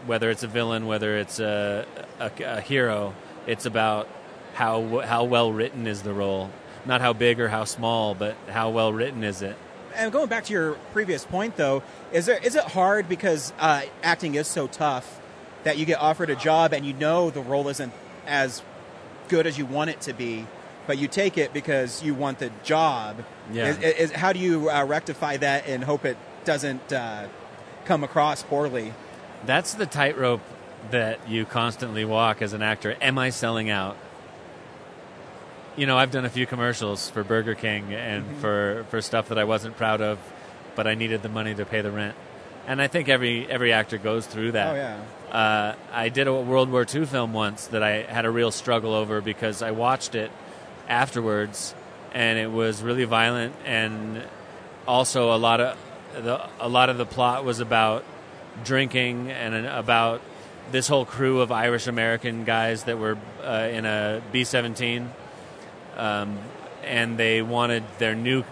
whether 0.07 0.31
it's 0.31 0.43
a 0.43 0.49
villain, 0.49 0.87
whether 0.87 1.17
it's 1.17 1.41
a 1.41 1.87
a, 2.19 2.31
a 2.45 2.61
hero. 2.61 3.15
It's 3.47 3.67
about 3.67 4.09
how 4.55 5.01
how 5.01 5.25
well 5.25 5.53
written 5.53 5.87
is 5.87 6.03
the 6.03 6.13
role, 6.13 6.51
not 6.85 7.01
how 7.01 7.13
big 7.13 7.41
or 7.41 7.49
how 7.49 7.65
small, 7.65 8.15
but 8.15 8.37
how 8.49 8.71
well 8.71 8.93
written 8.93 9.25
is 9.25 9.43
it. 9.43 9.57
And 9.95 10.13
going 10.13 10.29
back 10.29 10.45
to 10.45 10.53
your 10.53 10.73
previous 10.93 11.25
point, 11.25 11.57
though, 11.57 11.83
is 12.13 12.27
there 12.27 12.39
is 12.43 12.55
it 12.55 12.65
hard 12.65 13.09
because 13.09 13.53
uh, 13.59 13.83
acting 14.03 14.35
is 14.35 14.47
so 14.47 14.67
tough 14.67 15.21
that 15.65 15.79
you 15.79 15.85
get 15.85 16.01
offered 16.01 16.31
a 16.31 16.37
job 16.37 16.73
and 16.73 16.87
you 16.87 16.93
know 16.93 17.31
the 17.31 17.41
role 17.41 17.69
isn't 17.69 17.93
as 18.27 18.63
good 19.29 19.47
as 19.47 19.59
you 19.59 19.67
want 19.67 19.91
it 19.91 20.01
to 20.03 20.13
be, 20.13 20.47
but 20.87 20.99
you 20.99 21.09
take 21.09 21.37
it 21.37 21.53
because 21.53 22.03
you 22.03 22.15
want 22.15 22.39
the 22.39 22.51
job. 22.63 23.25
Yeah. 23.53 23.69
Is, 23.69 23.79
is, 23.79 24.13
how 24.13 24.33
do 24.33 24.39
you 24.39 24.71
uh, 24.71 24.85
rectify 24.85 25.37
that 25.39 25.67
and 25.67 25.85
hope 25.85 26.05
it 26.05 26.17
doesn't 26.45 26.93
uh, 26.93 27.29
come 27.85 28.05
across 28.05 28.43
poorly? 28.43 28.93
That's 29.47 29.75
the 29.75 29.87
tightrope 29.87 30.43
that 30.91 31.29
you 31.29 31.45
constantly 31.45 32.05
walk 32.05 32.43
as 32.43 32.53
an 32.53 32.63
actor. 32.63 32.97
Am 33.01 33.19
I 33.19 33.31
selling 33.31 33.71
out? 33.71 33.97
You 35.77 35.87
know, 35.87 35.97
I've 35.97 36.11
done 36.11 36.25
a 36.25 36.31
few 36.31 36.47
commercials 36.47 37.09
for 37.09 37.23
Burger 37.23 37.55
King 37.55 37.95
and 37.95 38.25
for, 38.39 38.85
for 38.91 39.01
stuff 39.01 39.29
that 39.29 39.39
I 39.39 39.45
wasn't 39.45 39.77
proud 39.77 40.01
of, 40.01 40.19
but 40.75 40.87
I 40.87 40.95
needed 40.95 41.23
the 41.23 41.29
money 41.29 41.55
to 41.55 41.65
pay 41.65 41.83
the 41.83 41.91
rent. 41.91 42.17
And 42.67 42.83
I 42.83 42.87
think 42.87 43.09
every 43.09 43.51
every 43.51 43.73
actor 43.73 43.97
goes 43.97 44.27
through 44.27 44.53
that. 44.53 44.75
Oh 44.75 44.77
yeah. 44.77 45.35
Uh, 45.35 45.75
I 45.91 46.11
did 46.11 46.27
a 46.27 46.35
World 46.35 46.71
War 46.71 46.85
II 46.93 47.07
film 47.07 47.33
once 47.33 47.67
that 47.69 47.83
I 47.83 48.03
had 48.03 48.27
a 48.27 48.31
real 48.31 48.51
struggle 48.51 48.93
over 48.93 49.23
because 49.23 49.63
I 49.63 49.71
watched 49.71 50.15
it 50.15 50.31
afterwards, 50.87 51.75
and 52.13 52.39
it 52.39 52.51
was 52.51 52.83
really 52.83 53.05
violent, 53.05 53.55
and 53.65 54.23
also 54.87 55.35
a 55.35 55.39
lot 55.39 55.61
of 55.61 55.79
the 56.15 56.47
a 56.61 56.69
lot 56.69 56.91
of 56.91 56.99
the 56.99 57.07
plot 57.07 57.43
was 57.43 57.61
about 57.61 58.05
drinking 58.65 59.31
and 59.31 59.67
about 59.67 60.21
this 60.71 60.89
whole 60.89 61.05
crew 61.05 61.41
of 61.41 61.51
Irish 61.51 61.87
American 61.87 62.45
guys 62.45 62.85
that 62.85 62.99
were 62.99 63.17
uh, 63.43 63.69
in 63.73 63.87
a 63.87 64.23
B 64.33 64.45
seventeen, 64.45 65.11
um, 65.97 66.39
and 66.85 67.19
they 67.19 67.43
wanted 67.43 67.85
their 67.99 68.15
new. 68.15 68.45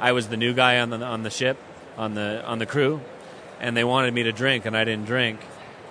I 0.00 0.12
was 0.12 0.28
the 0.28 0.36
new 0.36 0.54
guy 0.54 0.78
on 0.80 0.90
the 0.90 1.02
on 1.02 1.22
the 1.22 1.30
ship, 1.30 1.56
on 1.96 2.14
the 2.14 2.44
on 2.46 2.58
the 2.58 2.66
crew, 2.66 3.00
and 3.60 3.76
they 3.76 3.84
wanted 3.84 4.14
me 4.14 4.22
to 4.24 4.32
drink, 4.32 4.66
and 4.66 4.76
I 4.76 4.84
didn't 4.84 5.06
drink, 5.06 5.40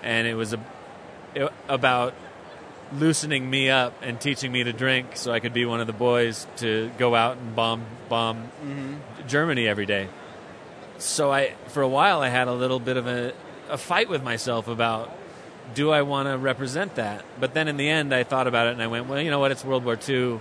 and 0.03 0.27
it 0.27 0.36
was 0.36 0.53
a, 0.53 0.60
it, 1.34 1.51
about 1.67 2.13
loosening 2.93 3.50
me 3.50 3.69
up 3.69 3.93
and 4.03 4.22
teaching 4.22 4.51
me 4.51 4.63
to 4.63 4.72
drink 4.72 5.15
so 5.15 5.31
I 5.31 5.39
could 5.39 5.53
be 5.53 5.65
one 5.65 5.81
of 5.81 5.88
the 5.88 5.93
boys 5.93 6.45
to 6.57 6.91
go 6.98 7.15
out 7.15 7.38
and 7.38 7.55
bomb 7.55 7.84
bomb 8.07 8.50
Germany 9.27 9.67
every 9.67 9.86
day. 9.88 10.07
So 10.98 11.31
I, 11.31 11.55
for 11.69 11.81
a 11.81 11.89
while, 11.89 12.22
I 12.22 12.29
had 12.29 12.48
a 12.48 12.53
little 12.53 12.79
bit 12.79 12.95
of 12.95 13.07
a, 13.07 13.34
a 13.69 13.77
fight 13.77 14.10
with 14.10 14.24
myself 14.24 14.67
about 14.67 15.12
do 15.74 15.89
I 15.91 16.03
want 16.03 16.27
to 16.27 16.38
represent 16.38 16.95
that? 16.95 17.25
But 17.39 17.53
then 17.53 17.67
in 17.67 17.77
the 17.77 17.89
end, 17.89 18.13
I 18.13 18.24
thought 18.24 18.48
about 18.48 18.67
it 18.67 18.74
and 18.74 18.81
I 18.81 18.88
went, 18.88 19.07
well, 19.07 19.19
you 19.19 19.31
know 19.31 19.39
what? 19.39 19.51
It's 19.51 19.65
World 19.65 19.84
War 19.84 19.98
II. 20.07 20.39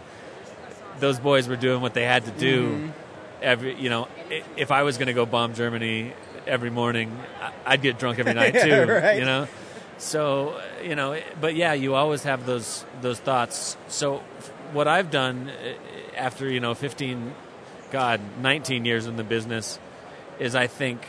Those 1.00 1.18
boys 1.18 1.48
were 1.48 1.56
doing 1.56 1.80
what 1.80 1.94
they 1.94 2.04
had 2.04 2.26
to 2.26 2.30
do. 2.30 2.92
Every, 3.40 3.74
you 3.74 3.90
know, 3.90 4.08
if 4.56 4.70
I 4.70 4.82
was 4.82 4.98
going 4.98 5.08
to 5.08 5.12
go 5.12 5.26
bomb 5.26 5.54
Germany 5.54 6.12
every 6.46 6.70
morning, 6.70 7.16
I'd 7.64 7.82
get 7.82 7.98
drunk 7.98 8.18
every 8.18 8.34
night 8.42 8.52
too. 8.52 8.68
Yeah, 8.68 8.82
right. 8.84 9.18
You 9.18 9.24
know, 9.24 9.48
so 9.98 10.60
you 10.82 10.94
know, 10.94 11.20
but 11.40 11.54
yeah, 11.54 11.72
you 11.72 11.94
always 11.94 12.22
have 12.24 12.46
those 12.46 12.84
those 13.00 13.18
thoughts. 13.18 13.76
So 13.88 14.18
what 14.72 14.88
I've 14.88 15.10
done 15.10 15.50
uh, 15.50 16.16
after 16.16 16.48
you 16.48 16.60
know 16.60 16.74
15, 16.74 17.34
God, 17.90 18.20
19 18.40 18.84
years 18.84 19.06
in 19.06 19.16
the 19.16 19.24
business, 19.24 19.78
is 20.38 20.54
I 20.54 20.66
think 20.66 21.06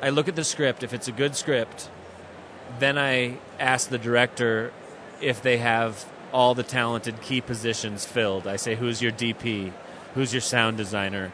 I 0.00 0.10
look 0.10 0.28
at 0.28 0.36
the 0.36 0.44
script. 0.44 0.82
If 0.82 0.92
it's 0.92 1.08
a 1.08 1.12
good 1.12 1.34
script, 1.34 1.90
then 2.78 2.96
I 2.96 3.38
ask 3.58 3.88
the 3.88 3.98
director 3.98 4.72
if 5.20 5.42
they 5.42 5.58
have 5.58 6.06
all 6.32 6.54
the 6.54 6.62
talented 6.62 7.20
key 7.20 7.40
positions 7.40 8.04
filled. 8.04 8.46
I 8.46 8.56
say, 8.56 8.76
who's 8.76 9.02
your 9.02 9.12
DP? 9.12 9.72
Who's 10.14 10.32
your 10.32 10.40
sound 10.40 10.76
designer? 10.76 11.32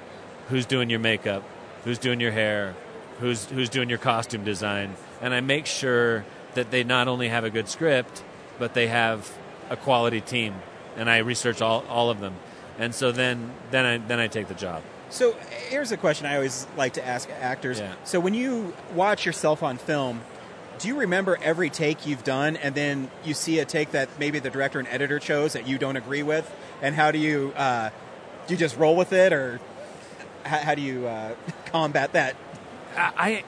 Who's 0.49 0.66
doing 0.66 0.88
your 0.88 1.00
makeup? 1.00 1.42
Who's 1.85 1.99
doing 1.99 2.21
your 2.21 2.33
hair? 2.33 2.75
Who's 3.21 3.44
who's 3.47 3.68
doing 3.68 3.88
your 3.88 3.99
costume 3.99 4.44
design? 4.44 4.94
And 5.21 5.35
I 5.35 5.40
make 5.40 5.66
sure 5.66 6.25
that 6.54 6.71
they 6.71 6.85
not 6.85 7.09
only 7.09 7.28
have 7.28 7.44
a 7.44 7.50
good 7.50 7.68
script, 7.68 8.23
but 8.59 8.75
they 8.75 8.88
have 8.88 9.30
a 9.71 9.76
quality 9.76 10.21
team. 10.21 10.54
And 10.97 11.11
I 11.11 11.18
research 11.18 11.61
all, 11.61 11.85
all 11.88 12.11
of 12.11 12.21
them. 12.21 12.35
And 12.78 12.94
so 12.94 13.12
then 13.12 13.52
then 13.71 13.85
I 13.85 13.99
then 13.99 14.18
I 14.18 14.26
take 14.26 14.49
the 14.49 14.54
job. 14.54 14.83
So 15.11 15.37
here's 15.68 15.92
a 15.92 15.96
question 15.96 16.26
I 16.26 16.34
always 16.37 16.66
like 16.76 16.94
to 16.94 17.06
ask 17.06 17.28
actors. 17.40 17.78
Yeah. 17.78 17.94
So 18.04 18.18
when 18.20 18.34
you 18.34 18.75
watch 18.94 19.25
yourself 19.26 19.62
on 19.62 19.76
film, 19.78 20.23
do 20.78 20.88
you 20.88 20.96
remember 20.99 21.38
every 21.40 21.70
take 21.70 22.06
you've 22.06 22.25
done, 22.25 22.56
and 22.56 22.75
then 22.75 23.11
you 23.25 23.32
see 23.34 23.58
a 23.61 23.64
take 23.64 23.92
that 23.92 24.08
maybe 24.18 24.40
the 24.40 24.50
director 24.50 24.78
and 24.80 24.88
editor 24.88 25.18
chose 25.20 25.52
that 25.52 25.68
you 25.68 25.78
don't 25.78 25.96
agree 25.96 26.23
with, 26.25 26.52
and 26.82 26.94
how 26.96 27.11
do 27.12 27.18
you 27.18 27.52
uh, 27.56 27.90
do? 28.49 28.54
You 28.54 28.58
just 28.58 28.76
roll 28.76 28.96
with 28.96 29.12
it, 29.12 29.32
or 29.32 29.61
how, 30.44 30.58
how 30.58 30.75
do 30.75 30.82
you 30.82 31.06
uh, 31.06 31.34
combat 31.66 32.12
that? 32.14 32.34
I, 32.96 33.12
I 33.16 33.44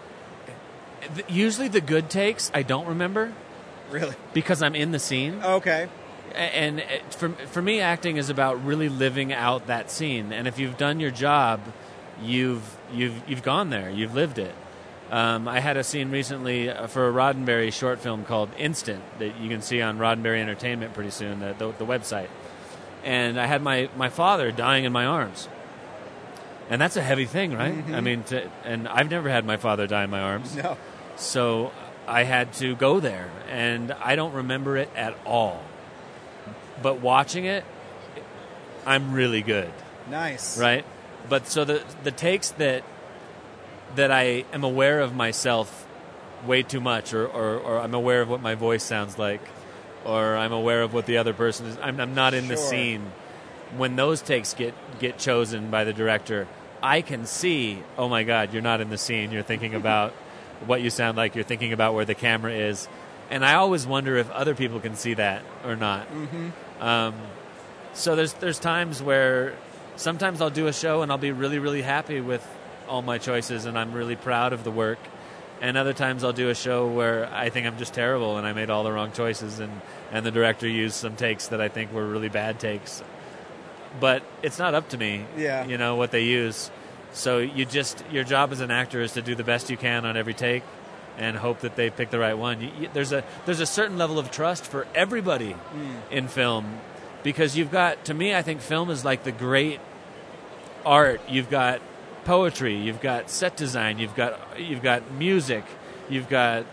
th- 1.14 1.26
usually 1.28 1.68
the 1.68 1.80
good 1.80 2.08
takes 2.10 2.50
I 2.54 2.62
don't 2.62 2.86
remember 2.86 3.32
Really? 3.90 4.14
because 4.32 4.62
I'm 4.62 4.74
in 4.74 4.92
the 4.92 4.98
scene. 4.98 5.40
Okay. 5.42 5.88
And 6.34 6.84
for 7.10 7.30
for 7.30 7.62
me, 7.62 7.80
acting 7.80 8.16
is 8.16 8.30
about 8.30 8.64
really 8.64 8.88
living 8.88 9.32
out 9.32 9.66
that 9.66 9.90
scene. 9.90 10.32
And 10.32 10.46
if 10.46 10.58
you've 10.58 10.76
done 10.76 11.00
your 11.00 11.10
job, 11.10 11.60
you've 12.22 12.76
you've 12.92 13.22
you've 13.28 13.42
gone 13.42 13.70
there. 13.70 13.90
You've 13.90 14.14
lived 14.14 14.38
it. 14.38 14.54
Um, 15.10 15.46
I 15.46 15.60
had 15.60 15.76
a 15.76 15.84
scene 15.84 16.10
recently 16.10 16.68
uh, 16.68 16.88
for 16.88 17.08
a 17.08 17.12
Roddenberry 17.12 17.72
short 17.72 18.00
film 18.00 18.24
called 18.24 18.50
Instant 18.58 19.04
that 19.20 19.38
you 19.40 19.48
can 19.48 19.62
see 19.62 19.80
on 19.80 19.98
Roddenberry 19.98 20.40
Entertainment 20.40 20.94
pretty 20.94 21.10
soon, 21.10 21.38
the, 21.38 21.54
the, 21.56 21.72
the 21.72 21.86
website. 21.86 22.28
And 23.04 23.38
I 23.38 23.46
had 23.46 23.62
my, 23.62 23.88
my 23.96 24.08
father 24.08 24.50
dying 24.50 24.84
in 24.84 24.92
my 24.92 25.06
arms. 25.06 25.48
And 26.68 26.80
that's 26.80 26.96
a 26.96 27.02
heavy 27.02 27.24
thing, 27.24 27.54
right? 27.54 27.84
I 27.92 28.00
mean, 28.00 28.24
to, 28.24 28.50
and 28.64 28.88
I've 28.88 29.08
never 29.08 29.28
had 29.28 29.44
my 29.44 29.56
father 29.56 29.86
die 29.86 30.02
in 30.02 30.10
my 30.10 30.20
arms. 30.20 30.56
No. 30.56 30.76
So 31.14 31.70
I 32.08 32.24
had 32.24 32.52
to 32.54 32.74
go 32.74 32.98
there, 32.98 33.30
and 33.48 33.92
I 33.92 34.16
don't 34.16 34.34
remember 34.34 34.76
it 34.76 34.90
at 34.96 35.16
all. 35.24 35.62
But 36.82 37.00
watching 37.00 37.44
it, 37.46 37.64
I'm 38.84 39.12
really 39.12 39.42
good, 39.42 39.72
Nice. 40.10 40.58
right? 40.58 40.84
But 41.28 41.48
so 41.48 41.64
the 41.64 41.82
the 42.04 42.10
takes 42.12 42.50
that 42.52 42.84
that 43.96 44.10
I 44.10 44.44
am 44.52 44.62
aware 44.64 45.00
of 45.00 45.14
myself 45.14 45.86
way 46.46 46.62
too 46.62 46.80
much, 46.80 47.12
or, 47.14 47.26
or, 47.26 47.56
or 47.58 47.78
I'm 47.80 47.94
aware 47.94 48.20
of 48.20 48.28
what 48.28 48.40
my 48.40 48.54
voice 48.54 48.82
sounds 48.84 49.18
like, 49.18 49.40
or 50.04 50.36
I'm 50.36 50.52
aware 50.52 50.82
of 50.82 50.92
what 50.94 51.06
the 51.06 51.16
other 51.16 51.32
person 51.32 51.66
is. 51.66 51.78
I'm, 51.82 51.98
I'm 51.98 52.14
not 52.14 52.34
in 52.34 52.46
the 52.48 52.56
scene. 52.56 53.10
When 53.76 53.96
those 53.96 54.22
takes 54.22 54.54
get 54.54 54.74
get 55.00 55.18
chosen 55.18 55.70
by 55.70 55.82
the 55.84 55.92
director, 55.92 56.46
I 56.82 57.00
can 57.00 57.26
see. 57.26 57.82
Oh 57.98 58.08
my 58.08 58.22
God, 58.22 58.52
you're 58.52 58.62
not 58.62 58.80
in 58.80 58.90
the 58.90 58.98
scene. 58.98 59.32
You're 59.32 59.42
thinking 59.42 59.74
about 59.74 60.12
what 60.66 60.80
you 60.82 60.90
sound 60.90 61.16
like. 61.16 61.34
You're 61.34 61.44
thinking 61.44 61.72
about 61.72 61.94
where 61.94 62.04
the 62.04 62.14
camera 62.14 62.52
is, 62.52 62.86
and 63.30 63.44
I 63.44 63.54
always 63.54 63.86
wonder 63.86 64.16
if 64.16 64.30
other 64.30 64.54
people 64.54 64.80
can 64.80 64.96
see 64.96 65.14
that 65.14 65.42
or 65.64 65.76
not. 65.76 66.06
Um, 66.80 67.14
so 67.94 68.14
there's 68.16 68.32
there's 68.34 68.58
times 68.58 69.02
where 69.02 69.54
sometimes 69.96 70.40
I'll 70.40 70.50
do 70.50 70.66
a 70.66 70.72
show 70.72 71.02
and 71.02 71.10
I'll 71.10 71.18
be 71.18 71.32
really 71.32 71.58
really 71.58 71.82
happy 71.82 72.20
with 72.20 72.46
all 72.88 73.02
my 73.02 73.18
choices 73.18 73.64
and 73.64 73.78
I'm 73.78 73.92
really 73.92 74.16
proud 74.16 74.52
of 74.52 74.62
the 74.64 74.70
work. 74.70 74.98
And 75.60 75.76
other 75.78 75.94
times 75.94 76.22
I'll 76.22 76.34
do 76.34 76.50
a 76.50 76.54
show 76.54 76.86
where 76.86 77.28
I 77.32 77.48
think 77.48 77.66
I'm 77.66 77.78
just 77.78 77.94
terrible 77.94 78.36
and 78.36 78.46
I 78.46 78.52
made 78.52 78.68
all 78.68 78.84
the 78.84 78.92
wrong 78.92 79.10
choices 79.12 79.58
and, 79.58 79.80
and 80.12 80.24
the 80.26 80.30
director 80.30 80.68
used 80.68 80.96
some 80.96 81.16
takes 81.16 81.48
that 81.48 81.62
I 81.62 81.68
think 81.68 81.94
were 81.94 82.06
really 82.06 82.28
bad 82.28 82.60
takes. 82.60 83.02
But 83.98 84.22
it's 84.42 84.58
not 84.58 84.74
up 84.74 84.90
to 84.90 84.98
me, 84.98 85.24
Yeah. 85.36 85.64
you 85.64 85.78
know, 85.78 85.96
what 85.96 86.10
they 86.10 86.24
use. 86.24 86.70
So 87.14 87.38
you 87.38 87.64
just 87.64 88.04
your 88.12 88.22
job 88.24 88.52
as 88.52 88.60
an 88.60 88.70
actor 88.70 89.00
is 89.00 89.12
to 89.12 89.22
do 89.22 89.34
the 89.34 89.44
best 89.44 89.70
you 89.70 89.78
can 89.78 90.04
on 90.04 90.18
every 90.18 90.34
take 90.34 90.62
and 91.18 91.36
hope 91.36 91.60
that 91.60 91.76
they 91.76 91.90
pick 91.90 92.10
the 92.10 92.18
right 92.18 92.36
one. 92.36 92.60
You, 92.60 92.70
you, 92.80 92.90
there's 92.92 93.12
a 93.12 93.24
there's 93.44 93.60
a 93.60 93.66
certain 93.66 93.98
level 93.98 94.18
of 94.18 94.30
trust 94.30 94.66
for 94.66 94.86
everybody 94.94 95.56
in 96.10 96.28
film 96.28 96.80
because 97.22 97.56
you've 97.56 97.70
got 97.70 98.04
to 98.06 98.14
me 98.14 98.34
I 98.34 98.42
think 98.42 98.60
film 98.60 98.90
is 98.90 99.04
like 99.04 99.24
the 99.24 99.32
great 99.32 99.80
art. 100.84 101.20
You've 101.28 101.50
got 101.50 101.80
poetry, 102.24 102.76
you've 102.76 103.00
got 103.00 103.30
set 103.30 103.56
design, 103.56 103.98
you've 103.98 104.14
got 104.14 104.38
you've 104.60 104.82
got 104.82 105.10
music, 105.12 105.64
you've 106.08 106.28
got 106.28 106.66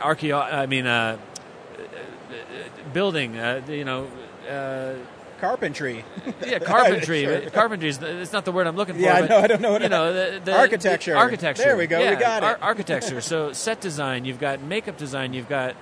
archeo 0.00 0.40
I 0.40 0.66
mean 0.66 0.86
uh, 0.86 1.18
building, 2.92 3.38
uh, 3.38 3.62
you 3.68 3.84
know, 3.84 4.08
uh, 4.48 4.94
Carpentry. 5.40 6.04
yeah, 6.46 6.58
carpentry. 6.58 7.22
Sure. 7.24 7.50
Carpentry 7.50 7.88
is 7.88 7.98
it's 8.02 8.32
not 8.32 8.44
the 8.44 8.52
word 8.52 8.66
I'm 8.66 8.76
looking 8.76 8.94
for. 8.96 9.00
Yeah, 9.00 9.14
I 9.16 9.20
but, 9.22 9.30
know, 9.30 9.38
I 9.38 9.46
don't 9.46 9.60
know 9.62 9.72
what 9.72 9.82
You 9.82 9.88
know, 9.88 10.12
the, 10.12 10.40
the 10.44 10.56
Architecture. 10.58 11.12
the 11.12 11.18
architecture. 11.18 11.62
There 11.62 11.76
we 11.76 11.86
go, 11.86 11.98
we 11.98 12.04
Yeah, 12.04 12.14
got 12.20 12.42
it. 12.42 12.46
ar- 12.46 12.58
architecture. 12.60 13.20
so 13.20 13.52
set 13.64 13.80
design. 13.80 14.24
You've 14.24 14.40
got 14.40 14.62
makeup 14.62 14.96
design. 14.96 15.32
You've 15.32 15.48
got. 15.48 15.74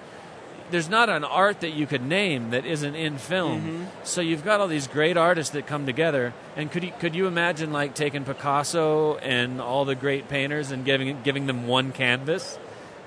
There's 0.68 0.88
not 0.88 1.08
an 1.08 1.22
art 1.22 1.60
that 1.60 1.74
you 1.74 1.86
could 1.86 2.02
name 2.04 2.50
that 2.50 2.66
isn't 2.66 2.96
in 2.96 3.18
film. 3.18 3.60
Mm-hmm. 3.60 3.84
So 4.02 4.20
you've 4.20 4.44
got 4.44 4.60
all 4.60 4.66
these 4.66 4.88
great 4.88 5.16
artists 5.16 5.52
that 5.52 5.66
come 5.68 5.86
together. 5.86 6.34
And 6.56 6.72
could 6.72 6.82
you, 6.82 6.92
could 6.98 7.14
you 7.14 7.28
imagine 7.28 7.72
like 7.72 7.94
taking 7.94 8.24
Picasso 8.24 9.14
and 9.18 9.60
all 9.60 9.84
the 9.84 9.94
great 9.94 10.28
painters 10.28 10.72
and 10.72 10.84
giving 10.84 11.22
giving 11.22 11.46
them 11.46 11.68
one 11.68 11.92
canvas, 11.92 12.58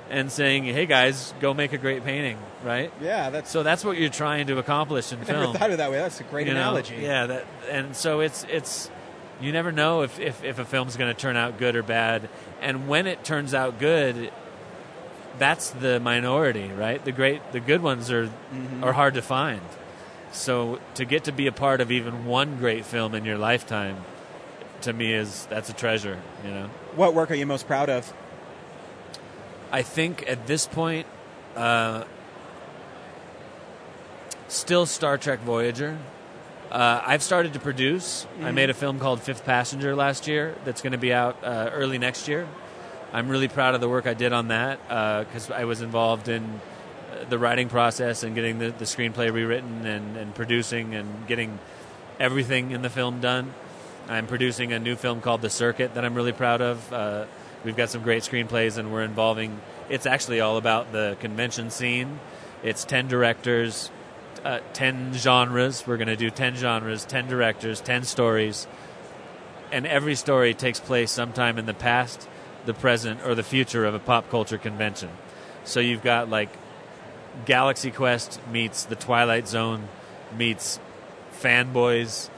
and 0.10 0.32
saying, 0.32 0.66
"Hey 0.66 0.86
guys, 0.86 1.34
go 1.40 1.54
make 1.54 1.74
a 1.74 1.78
great 1.78 2.04
painting," 2.04 2.38
right? 2.64 2.92
Yeah, 3.02 3.30
that's. 3.30 3.50
So 3.52 3.64
that's 3.64 3.84
what 3.86 3.98
you're 3.98 4.10
trying 4.10 4.48
to 4.48 4.58
accomplish 4.58 5.12
in 5.14 5.20
I 5.22 5.24
film 5.24 5.40
never 5.42 5.54
thought 5.58 5.68
of 5.70 5.74
it 5.76 5.78
that 5.78 5.92
way. 5.92 5.98
That's 5.98 6.20
a 6.20 6.24
great 6.24 6.48
you 6.48 6.54
know? 6.54 6.60
analogy. 6.62 6.96
Yeah, 6.98 7.26
that 7.28 7.46
and 7.70 7.96
so 7.96 8.20
it's 8.22 8.46
it's 8.50 8.90
you 9.42 9.52
never 9.52 9.72
know 9.72 10.02
if 10.02 10.20
if, 10.20 10.44
if 10.44 10.60
a 10.60 10.66
film's 10.66 10.98
going 10.98 11.14
to 11.14 11.20
turn 11.20 11.36
out 11.38 11.58
good 11.58 11.76
or 11.76 11.84
bad, 11.84 12.28
and 12.62 12.88
when 12.88 13.08
it 13.08 13.24
turns 13.24 13.54
out 13.54 13.80
good, 13.80 14.32
that's 15.38 15.70
the 15.70 16.00
minority, 16.00 16.70
right? 16.70 17.04
The 17.04 17.12
great 17.12 17.42
the 17.52 17.60
good 17.60 17.82
ones 17.82 18.12
are 18.12 18.26
Mm-hmm. 18.54 18.84
are 18.84 18.94
hard 18.94 19.14
to 19.14 19.22
find. 19.22 19.62
So 20.32 20.80
to 20.96 21.06
get 21.06 21.24
to 21.26 21.32
be 21.32 21.48
a 21.48 21.52
part 21.52 21.82
of 21.82 21.92
even 21.92 22.26
one 22.26 22.58
great 22.58 22.86
film 22.86 23.16
in 23.16 23.26
your 23.26 23.38
lifetime, 23.38 23.98
to 24.82 24.94
me 24.94 25.14
is 25.14 25.46
that's 25.50 25.70
a 25.70 25.74
treasure. 25.74 26.20
You 26.44 26.52
know, 26.52 26.70
What 26.96 27.14
work 27.14 27.32
are 27.32 27.36
you 27.36 27.46
most 27.46 27.68
proud 27.68 27.90
of? 27.90 28.12
I 29.72 29.82
think 29.82 30.28
at 30.28 30.48
this 30.48 30.68
point. 30.68 31.08
Uh, 31.56 32.04
Still 34.50 34.88
Star 34.88 35.20
Trek 35.20 35.42
Voyager. 35.42 35.96
Uh, 36.72 37.04
I've 37.06 37.22
started 37.22 37.54
to 37.54 37.60
produce. 37.60 38.26
I 38.42 38.50
made 38.50 38.72
a 38.72 38.74
film 38.74 38.98
called 38.98 39.22
Fifth 39.22 39.46
Passenger 39.46 39.96
last 39.96 40.28
year 40.28 40.56
that's 40.66 40.82
going 40.82 40.94
to 40.94 40.98
be 40.98 41.14
out 41.14 41.44
uh, 41.44 41.70
early 41.72 42.00
next 42.00 42.28
year. 42.28 42.48
I'm 43.14 43.30
really 43.30 43.48
proud 43.48 43.76
of 43.76 43.82
the 43.82 43.88
work 43.88 44.08
I 44.08 44.16
did 44.16 44.34
on 44.34 44.48
that 44.48 44.80
because 45.28 45.52
I 45.52 45.66
was 45.66 45.82
involved 45.82 46.30
in 46.30 46.44
uh, 46.44 47.26
the 47.30 47.38
writing 47.38 47.70
process 47.70 48.24
and 48.24 48.34
getting 48.34 48.58
the, 48.58 48.72
the 48.72 48.86
screenplay 48.86 49.32
rewritten 49.32 49.86
and, 49.86 50.18
and 50.18 50.34
producing 50.34 50.96
and 50.96 51.28
getting 51.28 51.60
everything 52.20 52.72
in 52.72 52.82
the 52.82 52.90
film 52.90 53.22
done. 53.22 53.54
I'm 54.08 54.26
producing 54.26 54.74
a 54.74 54.80
new 54.80 54.96
film 54.96 55.22
called 55.22 55.42
The 55.42 55.52
Circuit 55.52 55.94
that 55.94 56.04
I'm 56.04 56.16
really 56.16 56.34
proud 56.34 56.62
of. 56.62 56.92
Uh, 56.92 57.26
we've 57.64 57.76
got 57.76 57.90
some 57.90 58.02
great 58.02 58.24
screenplays 58.24 58.78
and 58.78 58.92
we're 58.92 59.04
involving. 59.04 59.60
It's 59.90 60.06
actually 60.06 60.40
all 60.40 60.58
about 60.58 60.92
the 60.92 61.18
convention 61.20 61.70
scene. 61.70 62.20
It's 62.64 62.84
ten 62.84 63.08
directors, 63.08 63.92
uh, 64.44 64.60
10 64.74 65.14
genres. 65.14 65.86
We're 65.86 65.98
going 65.98 66.08
to 66.08 66.16
do 66.16 66.30
10 66.30 66.56
genres, 66.56 67.06
10 67.06 67.28
directors, 67.28 67.82
10 67.82 68.04
stories. 68.04 68.68
And 69.72 69.86
every 69.86 70.16
story 70.16 70.54
takes 70.54 70.80
place 70.80 71.12
sometime 71.12 71.58
in 71.58 71.66
the 71.66 71.74
past, 71.74 72.28
the 72.66 72.74
present, 72.74 73.22
or 73.26 73.36
the 73.36 73.44
future 73.44 73.86
of 73.86 73.94
a 73.94 74.00
pop 74.00 74.30
culture 74.30 74.58
convention. 74.58 75.10
So 75.64 75.80
you've 75.80 76.04
got 76.04 76.30
like 76.30 76.50
Galaxy 77.46 77.92
Quest 77.92 78.40
meets 78.52 78.86
The 78.86 78.96
Twilight 78.96 79.48
Zone 79.48 79.88
meets 80.36 80.80
Fanboys 81.42 82.30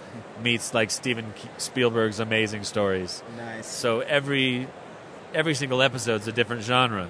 meets 0.44 0.74
like 0.74 0.92
Steven 0.92 1.34
Spielberg's 1.58 2.20
amazing 2.20 2.64
stories. 2.64 3.24
Nice. 3.38 3.68
So 3.68 4.02
every 4.02 4.68
every 5.34 5.56
single 5.56 5.82
episode's 5.82 6.28
a 6.28 6.32
different 6.32 6.64
genre. 6.64 7.10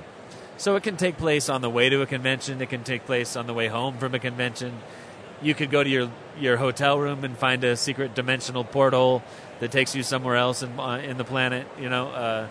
So 0.57 0.75
it 0.75 0.83
can 0.83 0.95
take 0.95 1.17
place 1.17 1.49
on 1.49 1.61
the 1.61 1.69
way 1.69 1.89
to 1.89 2.01
a 2.01 2.05
convention. 2.05 2.61
It 2.61 2.69
can 2.69 2.83
take 2.83 3.05
place 3.05 3.35
on 3.35 3.47
the 3.47 3.53
way 3.53 3.67
home 3.67 3.97
from 3.97 4.13
a 4.13 4.19
convention. 4.19 4.73
You 5.41 5.55
could 5.55 5.71
go 5.71 5.83
to 5.83 5.89
your 5.89 6.11
your 6.39 6.57
hotel 6.57 6.99
room 6.99 7.23
and 7.23 7.35
find 7.35 7.63
a 7.63 7.75
secret 7.75 8.13
dimensional 8.13 8.63
portal 8.63 9.23
that 9.59 9.71
takes 9.71 9.95
you 9.95 10.03
somewhere 10.03 10.35
else 10.35 10.61
in 10.61 10.79
uh, 10.79 10.97
in 10.97 11.17
the 11.17 11.23
planet. 11.23 11.65
You 11.79 11.89
know, 11.89 12.09
uh, 12.09 12.47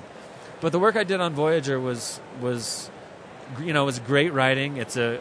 But 0.62 0.72
the 0.72 0.80
work 0.80 0.96
I 0.96 1.04
did 1.04 1.22
on 1.22 1.34
Voyager 1.34 1.80
was 1.80 2.20
was, 2.42 2.90
you 3.62 3.74
know, 3.74 3.84
it 3.84 3.86
was 3.86 4.00
great 4.00 4.34
writing. 4.34 4.78
It's 4.78 4.98
a 4.98 5.20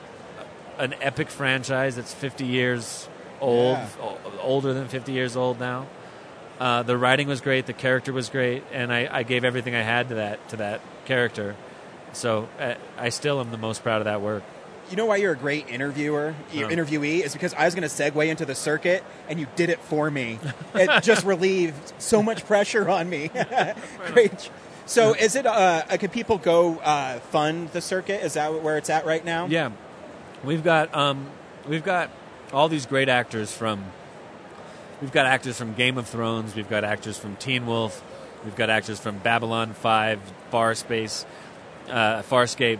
an 0.78 0.94
epic 1.00 1.30
franchise. 1.30 1.96
It's 1.98 2.12
50 2.12 2.44
years 2.46 3.08
old, 3.40 3.76
Yeah. 3.78 3.88
o- 4.02 4.18
older 4.42 4.72
than 4.74 4.88
50 4.88 5.12
years 5.12 5.36
old 5.36 5.58
now. 5.58 5.86
Uh, 6.60 6.82
the 6.82 6.96
writing 6.96 7.28
was 7.28 7.40
great. 7.42 7.66
The 7.66 7.72
character 7.74 8.12
was 8.12 8.28
great, 8.30 8.62
and 8.72 8.92
I, 8.92 9.08
I 9.10 9.22
gave 9.24 9.44
everything 9.44 9.74
I 9.74 9.82
had 9.82 10.08
to 10.08 10.14
that 10.16 10.48
to 10.50 10.56
that 10.56 10.80
character. 11.04 11.54
So 12.12 12.48
uh, 12.58 12.74
I 12.98 13.10
still 13.10 13.40
am 13.40 13.50
the 13.50 13.58
most 13.58 13.82
proud 13.82 14.00
of 14.00 14.06
that 14.06 14.22
work. 14.22 14.42
You 14.90 14.96
know 14.96 15.04
why 15.06 15.16
you're 15.16 15.32
a 15.32 15.36
great 15.36 15.68
interviewer, 15.68 16.34
Oh. 16.52 16.56
interviewee, 16.56 17.20
is 17.24 17.32
because 17.32 17.52
I 17.54 17.64
was 17.64 17.74
going 17.74 17.86
to 17.86 17.92
segue 17.94 18.26
into 18.26 18.44
the 18.46 18.54
circuit, 18.54 19.02
and 19.28 19.38
you 19.40 19.46
did 19.56 19.68
it 19.68 19.80
for 19.80 20.10
me. 20.10 20.38
It 20.74 21.02
just 21.02 21.24
relieved 21.34 21.92
so 21.98 22.22
much 22.22 22.46
pressure 22.46 22.88
on 22.88 23.10
me. 23.10 23.30
great. 24.12 24.48
So, 24.86 25.14
is 25.14 25.34
it? 25.34 25.46
Uh, 25.46 25.82
can 25.98 26.10
people 26.10 26.38
go 26.38 26.78
uh, 26.78 27.18
fund 27.18 27.70
the 27.70 27.80
circuit? 27.80 28.22
Is 28.24 28.34
that 28.34 28.62
where 28.62 28.78
it's 28.78 28.88
at 28.88 29.04
right 29.04 29.24
now? 29.24 29.46
Yeah, 29.46 29.72
we've 30.44 30.62
got 30.62 30.94
um, 30.94 31.28
we've 31.68 31.84
got 31.84 32.10
all 32.52 32.68
these 32.68 32.86
great 32.86 33.08
actors 33.08 33.52
from. 33.52 33.84
We've 35.02 35.12
got 35.12 35.26
actors 35.26 35.58
from 35.58 35.74
Game 35.74 35.98
of 35.98 36.08
Thrones. 36.08 36.54
We've 36.54 36.70
got 36.70 36.84
actors 36.84 37.18
from 37.18 37.36
Teen 37.36 37.66
Wolf. 37.66 38.02
We've 38.44 38.56
got 38.56 38.70
actors 38.70 39.00
from 39.00 39.18
Babylon 39.18 39.74
Five, 39.74 40.20
Farspace, 40.52 41.26
uh, 41.90 42.22
Farscape, 42.22 42.78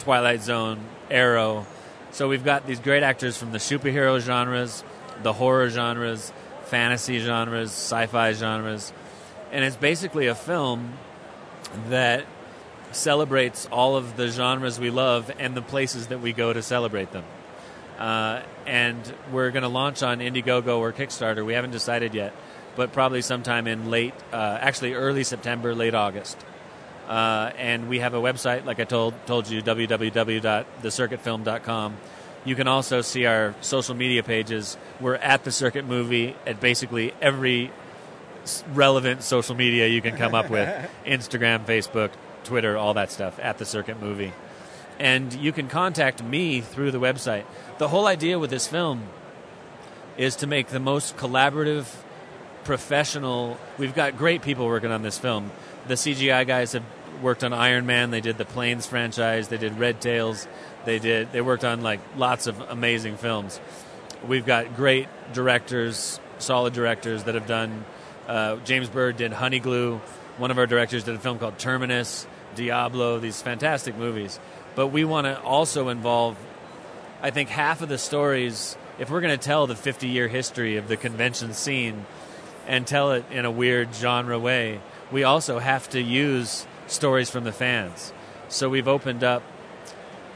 Twilight 0.00 0.42
Zone, 0.42 0.80
Arrow. 1.08 1.66
So 2.10 2.28
we've 2.28 2.44
got 2.44 2.66
these 2.66 2.80
great 2.80 3.04
actors 3.04 3.36
from 3.36 3.52
the 3.52 3.58
superhero 3.58 4.20
genres, 4.20 4.82
the 5.22 5.32
horror 5.32 5.70
genres, 5.70 6.32
fantasy 6.64 7.20
genres, 7.20 7.70
sci-fi 7.70 8.32
genres, 8.32 8.92
and 9.52 9.64
it's 9.64 9.76
basically 9.76 10.26
a 10.26 10.34
film 10.34 10.94
that 11.88 12.26
celebrates 12.92 13.66
all 13.70 13.96
of 13.96 14.16
the 14.16 14.28
genres 14.28 14.78
we 14.78 14.90
love 14.90 15.30
and 15.38 15.56
the 15.56 15.62
places 15.62 16.08
that 16.08 16.20
we 16.20 16.32
go 16.32 16.52
to 16.52 16.62
celebrate 16.62 17.12
them. 17.12 17.24
Uh, 17.98 18.42
and 18.66 19.00
we're 19.32 19.50
going 19.50 19.62
to 19.62 19.68
launch 19.68 20.02
on 20.02 20.18
Indiegogo 20.20 20.78
or 20.78 20.92
Kickstarter. 20.92 21.42
We 21.44 21.54
haven't 21.54 21.72
decided 21.72 22.14
yet, 22.14 22.32
but 22.76 22.92
probably 22.92 23.22
sometime 23.22 23.66
in 23.66 23.90
late, 23.90 24.14
uh, 24.32 24.58
actually 24.60 24.94
early 24.94 25.24
September, 25.24 25.74
late 25.74 25.94
August. 25.94 26.38
Uh, 27.08 27.50
and 27.56 27.88
we 27.88 27.98
have 28.00 28.12
a 28.14 28.20
website, 28.20 28.66
like 28.66 28.80
I 28.80 28.84
told 28.84 29.14
told 29.26 29.48
you, 29.48 29.62
www.thecircuitfilm.com. 29.62 31.96
You 32.44 32.54
can 32.54 32.68
also 32.68 33.00
see 33.00 33.24
our 33.26 33.54
social 33.62 33.94
media 33.94 34.22
pages. 34.22 34.76
We're 35.00 35.14
at 35.16 35.44
the 35.44 35.50
Circuit 35.50 35.86
Movie 35.86 36.36
at 36.46 36.60
basically 36.60 37.14
every 37.20 37.72
relevant 38.72 39.22
social 39.22 39.54
media 39.54 39.86
you 39.86 40.02
can 40.02 40.16
come 40.16 40.34
up 40.34 40.50
with 40.50 40.68
Instagram, 41.06 41.64
Facebook, 41.64 42.10
Twitter, 42.44 42.76
all 42.76 42.94
that 42.94 43.10
stuff 43.10 43.38
at 43.40 43.58
the 43.58 43.64
Circuit 43.64 44.00
Movie. 44.00 44.32
And 44.98 45.32
you 45.34 45.52
can 45.52 45.68
contact 45.68 46.22
me 46.22 46.60
through 46.60 46.90
the 46.90 47.00
website. 47.00 47.44
The 47.78 47.88
whole 47.88 48.06
idea 48.06 48.38
with 48.38 48.50
this 48.50 48.66
film 48.66 49.04
is 50.16 50.36
to 50.36 50.46
make 50.46 50.68
the 50.68 50.80
most 50.80 51.16
collaborative, 51.16 51.86
professional. 52.64 53.58
We've 53.78 53.94
got 53.94 54.18
great 54.18 54.42
people 54.42 54.66
working 54.66 54.90
on 54.90 55.02
this 55.02 55.18
film. 55.18 55.52
The 55.86 55.94
CGI 55.94 56.46
guys 56.46 56.72
have 56.72 56.82
worked 57.22 57.44
on 57.44 57.52
Iron 57.52 57.86
Man. 57.86 58.10
They 58.10 58.20
did 58.20 58.38
the 58.38 58.44
Planes 58.44 58.86
franchise. 58.86 59.48
They 59.48 59.58
did 59.58 59.78
Red 59.78 60.00
Tails. 60.00 60.46
They 60.84 60.98
did. 60.98 61.32
They 61.32 61.40
worked 61.40 61.64
on 61.64 61.82
like 61.82 62.00
lots 62.16 62.46
of 62.46 62.60
amazing 62.60 63.16
films. 63.16 63.60
We've 64.26 64.46
got 64.46 64.74
great 64.74 65.08
directors, 65.32 66.18
solid 66.38 66.72
directors 66.72 67.24
that 67.24 67.34
have 67.34 67.46
done. 67.46 67.84
Uh, 68.28 68.56
James 68.56 68.88
Bird 68.88 69.16
did 69.16 69.32
Honey 69.32 69.58
Glue. 69.58 70.00
One 70.36 70.50
of 70.50 70.58
our 70.58 70.66
directors 70.66 71.02
did 71.02 71.14
a 71.14 71.18
film 71.18 71.38
called 71.38 71.58
Terminus, 71.58 72.26
Diablo. 72.54 73.18
These 73.18 73.42
fantastic 73.42 73.96
movies. 73.96 74.38
But 74.76 74.88
we 74.88 75.04
want 75.04 75.24
to 75.24 75.40
also 75.40 75.88
involve 75.88 76.36
I 77.20 77.30
think 77.30 77.48
half 77.48 77.82
of 77.82 77.88
the 77.88 77.98
stories, 77.98 78.76
if 78.98 79.10
we're 79.10 79.20
going 79.20 79.36
to 79.36 79.44
tell 79.44 79.66
the 79.66 79.74
50 79.74 80.08
year 80.08 80.28
history 80.28 80.76
of 80.76 80.86
the 80.86 80.96
convention 80.96 81.52
scene 81.52 82.06
and 82.66 82.86
tell 82.86 83.12
it 83.12 83.24
in 83.32 83.44
a 83.44 83.50
weird 83.50 83.94
genre 83.94 84.38
way, 84.38 84.80
we 85.10 85.24
also 85.24 85.58
have 85.58 85.88
to 85.90 86.00
use 86.00 86.66
stories 86.86 87.28
from 87.28 87.44
the 87.44 87.52
fans. 87.52 88.12
So 88.48 88.68
we've 88.68 88.86
opened 88.86 89.24
up 89.24 89.42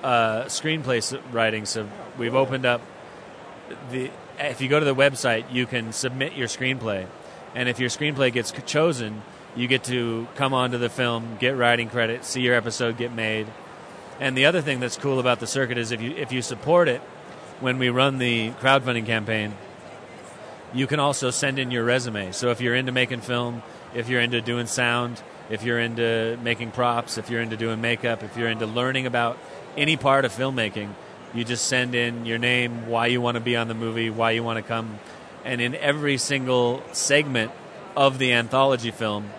uh, 0.02 0.44
screenplay 0.44 1.20
writing. 1.32 1.66
So 1.66 1.88
we've 2.18 2.34
opened 2.34 2.66
up 2.66 2.80
the. 3.90 4.10
If 4.38 4.60
you 4.60 4.68
go 4.68 4.80
to 4.80 4.84
the 4.84 4.94
website, 4.94 5.52
you 5.52 5.66
can 5.66 5.92
submit 5.92 6.32
your 6.32 6.48
screenplay, 6.48 7.06
and 7.54 7.68
if 7.68 7.78
your 7.78 7.88
screenplay 7.88 8.32
gets 8.32 8.52
chosen, 8.66 9.22
you 9.54 9.68
get 9.68 9.84
to 9.84 10.26
come 10.36 10.54
onto 10.54 10.78
the 10.78 10.88
film, 10.88 11.36
get 11.38 11.56
writing 11.56 11.88
credit, 11.88 12.24
see 12.24 12.40
your 12.40 12.54
episode 12.54 12.96
get 12.96 13.12
made. 13.12 13.46
And 14.20 14.36
the 14.36 14.46
other 14.46 14.60
thing 14.60 14.80
that's 14.80 14.96
cool 14.96 15.18
about 15.18 15.40
the 15.40 15.46
circuit 15.46 15.78
is 15.78 15.90
if 15.90 16.00
you 16.00 16.12
if 16.12 16.32
you 16.32 16.42
support 16.42 16.88
it 16.88 17.00
when 17.60 17.78
we 17.78 17.90
run 17.90 18.18
the 18.18 18.50
crowdfunding 18.52 19.06
campaign, 19.06 19.54
you 20.74 20.86
can 20.86 21.00
also 21.00 21.30
send 21.30 21.58
in 21.58 21.70
your 21.70 21.84
resume. 21.84 22.32
So 22.32 22.50
if 22.50 22.60
you're 22.60 22.74
into 22.74 22.92
making 22.92 23.20
film, 23.20 23.62
if 23.94 24.08
you're 24.08 24.20
into 24.20 24.40
doing 24.40 24.66
sound, 24.66 25.22
if 25.50 25.64
you're 25.64 25.78
into 25.78 26.38
making 26.42 26.70
props, 26.70 27.18
if 27.18 27.30
you're 27.30 27.42
into 27.42 27.56
doing 27.56 27.80
makeup, 27.80 28.22
if 28.22 28.36
you're 28.36 28.48
into 28.48 28.66
learning 28.66 29.06
about 29.06 29.38
any 29.76 29.96
part 29.96 30.24
of 30.24 30.32
filmmaking, 30.32 30.90
you 31.34 31.44
just 31.44 31.66
send 31.66 31.94
in 31.94 32.26
your 32.26 32.38
name, 32.38 32.88
why 32.88 33.06
you 33.06 33.20
want 33.20 33.36
to 33.36 33.40
be 33.40 33.56
on 33.56 33.68
the 33.68 33.74
movie, 33.74 34.10
why 34.10 34.32
you 34.32 34.42
want 34.42 34.56
to 34.58 34.62
come. 34.62 34.98
And 35.44 35.60
in 35.60 35.74
every 35.74 36.18
single 36.18 36.82
segment 36.92 37.50
of 37.96 38.18
the 38.18 38.32
anthology 38.32 38.90
film, 38.90 39.30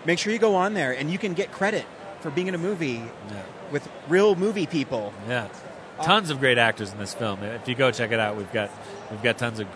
Make 0.04 0.18
sure 0.18 0.32
you 0.32 0.38
go 0.38 0.56
on 0.56 0.74
there 0.74 0.92
and 0.92 1.10
you 1.12 1.18
can 1.18 1.34
get 1.34 1.52
credit 1.52 1.84
for 2.20 2.30
being 2.30 2.46
in 2.48 2.54
a 2.54 2.58
movie 2.58 3.02
Yeah. 3.30 3.42
with 3.72 3.88
real 4.08 4.34
movie 4.34 4.66
people. 4.66 5.12
Yeah. 5.28 5.48
Tons 6.02 6.30
of 6.30 6.40
great 6.40 6.58
actors 6.58 6.92
in 6.92 6.98
this 6.98 7.12
film. 7.12 7.42
If 7.42 7.68
you 7.68 7.74
go 7.74 7.90
check 7.90 8.10
it 8.12 8.18
out, 8.18 8.36
we've 8.36 8.50
got 8.52 8.70
we've 9.10 9.22
got 9.22 9.36
tons 9.36 9.60
of 9.60 9.66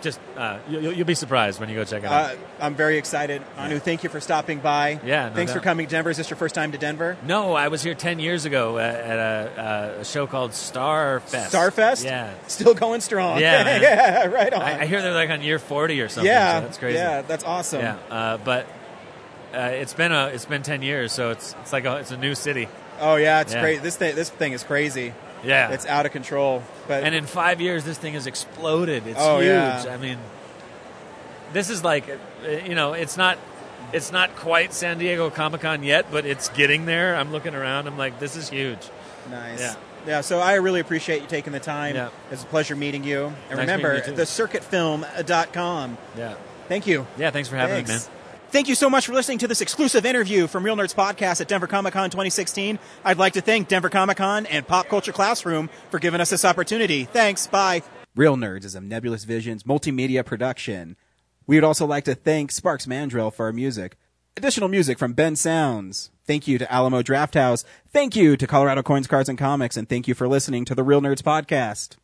just 0.00 0.20
uh, 0.36 0.58
you, 0.68 0.80
you'll 0.80 0.92
you'll 0.92 1.06
be 1.06 1.14
surprised 1.14 1.58
when 1.60 1.68
you 1.68 1.74
go 1.76 1.84
check 1.84 2.02
it 2.04 2.06
out. 2.06 2.32
Uh, 2.32 2.36
I'm 2.60 2.74
very 2.76 2.98
excited. 2.98 3.42
Manu, 3.56 3.78
thank 3.80 4.02
you 4.04 4.08
for 4.08 4.20
stopping 4.20 4.58
by. 4.60 5.00
Yeah, 5.04 5.28
no 5.28 5.34
Thanks 5.34 5.52
for 5.52 5.60
coming 5.60 5.86
to 5.86 5.90
Denver. 5.90 6.10
Is 6.10 6.16
this 6.16 6.28
your 6.30 6.36
first 6.36 6.54
time 6.54 6.72
to 6.72 6.78
Denver? 6.78 7.16
no, 7.24 7.54
I 7.54 7.66
was 7.68 7.82
here 7.82 7.94
ten 7.94 8.18
years 8.20 8.44
ago 8.44 8.78
at, 8.78 8.94
at 8.94 9.18
a, 9.18 10.00
a 10.00 10.04
show 10.04 10.26
called 10.28 10.52
Starfest. 10.52 11.50
Starfest? 11.50 12.04
Yeah. 12.04 12.32
Still 12.46 12.74
going 12.74 13.00
strong. 13.00 13.40
Yeah, 13.40 13.80
yeah, 13.80 14.26
right 14.26 14.52
on. 14.52 14.62
I, 14.62 14.82
I 14.82 14.86
hear 14.86 15.02
they're 15.02 15.14
like 15.14 15.30
on 15.30 15.40
year 15.42 15.58
forty 15.58 16.00
or 16.00 16.08
something. 16.08 16.26
yeah, 16.30 16.58
so 16.60 16.66
that's 16.66 16.78
crazy. 16.78 16.98
Yeah, 16.98 17.22
that's 17.22 17.44
awesome. 17.44 17.80
Yeah, 17.80 17.98
uh, 18.10 18.36
but 18.38 18.66
uh, 19.54 19.58
it's 19.72 19.94
been 19.94 20.12
a 20.12 20.26
it's 20.28 20.44
been 20.46 20.62
ten 20.62 20.82
years, 20.82 21.12
so 21.12 21.30
it's 21.30 21.54
it's 21.62 21.72
like 21.72 21.84
a, 21.84 21.96
it's 21.96 22.10
a 22.10 22.16
new 22.16 22.34
city. 22.34 22.68
Oh 23.00 23.16
yeah, 23.16 23.40
it's 23.40 23.52
Yeah. 23.54 23.60
great. 23.60 23.82
This 23.82 23.96
thing, 23.96 24.14
this 24.14 24.30
thing 24.30 24.52
is 24.52 24.62
crazy. 24.64 25.12
Yeah, 25.44 25.70
It's 25.72 25.86
out 25.86 26.06
of 26.06 26.12
control. 26.12 26.62
But 26.86 27.02
and 27.02 27.14
in 27.16 27.26
five 27.26 27.60
years, 27.60 27.84
this 27.84 27.98
thing 27.98 28.14
has 28.14 28.28
exploded. 28.28 29.06
It's 29.08 29.18
Oh, 29.20 29.38
huge. 29.40 29.48
yeah. 29.48 29.84
I 29.90 29.96
mean, 29.96 30.18
this 31.52 31.68
is 31.68 31.82
like, 31.82 32.06
you 32.64 32.76
know, 32.76 32.92
it's 32.92 33.16
not, 33.16 33.38
it's 33.92 34.12
not 34.12 34.36
quite 34.36 34.72
San 34.72 34.98
Diego 34.98 35.30
Comic 35.30 35.62
Con 35.62 35.82
yet, 35.82 36.06
but 36.12 36.24
it's 36.26 36.48
getting 36.50 36.86
there. 36.86 37.16
I'm 37.16 37.32
looking 37.32 37.56
around. 37.56 37.88
I'm 37.88 37.98
like, 37.98 38.20
this 38.20 38.36
is 38.36 38.50
huge. 38.50 38.78
Nice. 39.32 39.58
Yeah. 39.60 39.74
Yeah, 40.06 40.20
so 40.20 40.38
I 40.38 40.54
really 40.54 40.78
appreciate 40.78 41.22
you 41.22 41.26
taking 41.28 41.52
the 41.52 41.58
time. 41.60 41.96
Yeah. 41.96 42.10
It's 42.30 42.44
a 42.44 42.46
pleasure 42.46 42.76
meeting 42.76 43.02
you. 43.02 43.26
And 43.26 43.34
Nice 43.50 43.58
remember, 43.58 43.94
meeting 43.94 44.10
you, 44.12 44.16
too. 44.16 44.22
thecircuitfilm.com. 44.22 45.98
Yeah, 46.16 46.34
Thank 46.68 46.86
you. 46.86 47.06
yeah. 47.18 47.30
Thanks 47.30 47.48
for 47.48 47.56
having 47.56 47.82
me, 47.84 47.88
man. 47.88 48.00
Thank 48.52 48.68
you 48.68 48.74
so 48.74 48.90
much 48.90 49.06
for 49.06 49.14
listening 49.14 49.38
to 49.38 49.48
this 49.48 49.62
exclusive 49.62 50.04
interview 50.04 50.46
from 50.46 50.62
Reel 50.62 50.76
Nerds 50.76 50.94
Podcast 50.94 51.40
at 51.40 51.48
Denver 51.48 51.66
Comic 51.66 51.94
Con 51.94 52.10
2016. 52.10 52.78
I'd 53.02 53.16
like 53.16 53.32
to 53.32 53.40
thank 53.40 53.66
Denver 53.66 53.88
Comic 53.88 54.18
Con 54.18 54.44
and 54.44 54.66
Pop 54.66 54.88
Culture 54.88 55.10
Classroom 55.10 55.70
for 55.90 55.98
giving 55.98 56.20
us 56.20 56.28
this 56.28 56.44
opportunity. 56.44 57.04
Thanks. 57.04 57.46
Bye. 57.46 57.82
Reel 58.14 58.36
Nerds 58.36 58.66
is 58.66 58.74
a 58.74 58.80
Nebulous 58.82 59.24
Visions 59.24 59.62
multimedia 59.62 60.22
production. 60.22 60.98
We 61.46 61.56
would 61.56 61.64
also 61.64 61.86
like 61.86 62.04
to 62.04 62.14
thank 62.14 62.52
Sparks 62.52 62.86
Mandrill 62.86 63.30
for 63.30 63.46
our 63.46 63.54
music. 63.54 63.96
Additional 64.36 64.68
music 64.68 64.98
from 64.98 65.14
Ben 65.14 65.34
Sounds. 65.34 66.10
Thank 66.26 66.46
you 66.46 66.58
to 66.58 66.70
Alamo 66.70 67.00
Drafthouse. 67.00 67.64
Thank 67.90 68.14
you 68.14 68.36
to 68.36 68.46
Colorado 68.46 68.82
Coins, 68.82 69.06
Cards, 69.06 69.30
and 69.30 69.38
Comics. 69.38 69.78
And 69.78 69.88
thank 69.88 70.06
you 70.06 70.14
for 70.14 70.28
listening 70.28 70.66
to 70.66 70.74
the 70.74 70.84
Reel 70.84 71.00
Nerds 71.00 71.22
Podcast. 71.22 71.96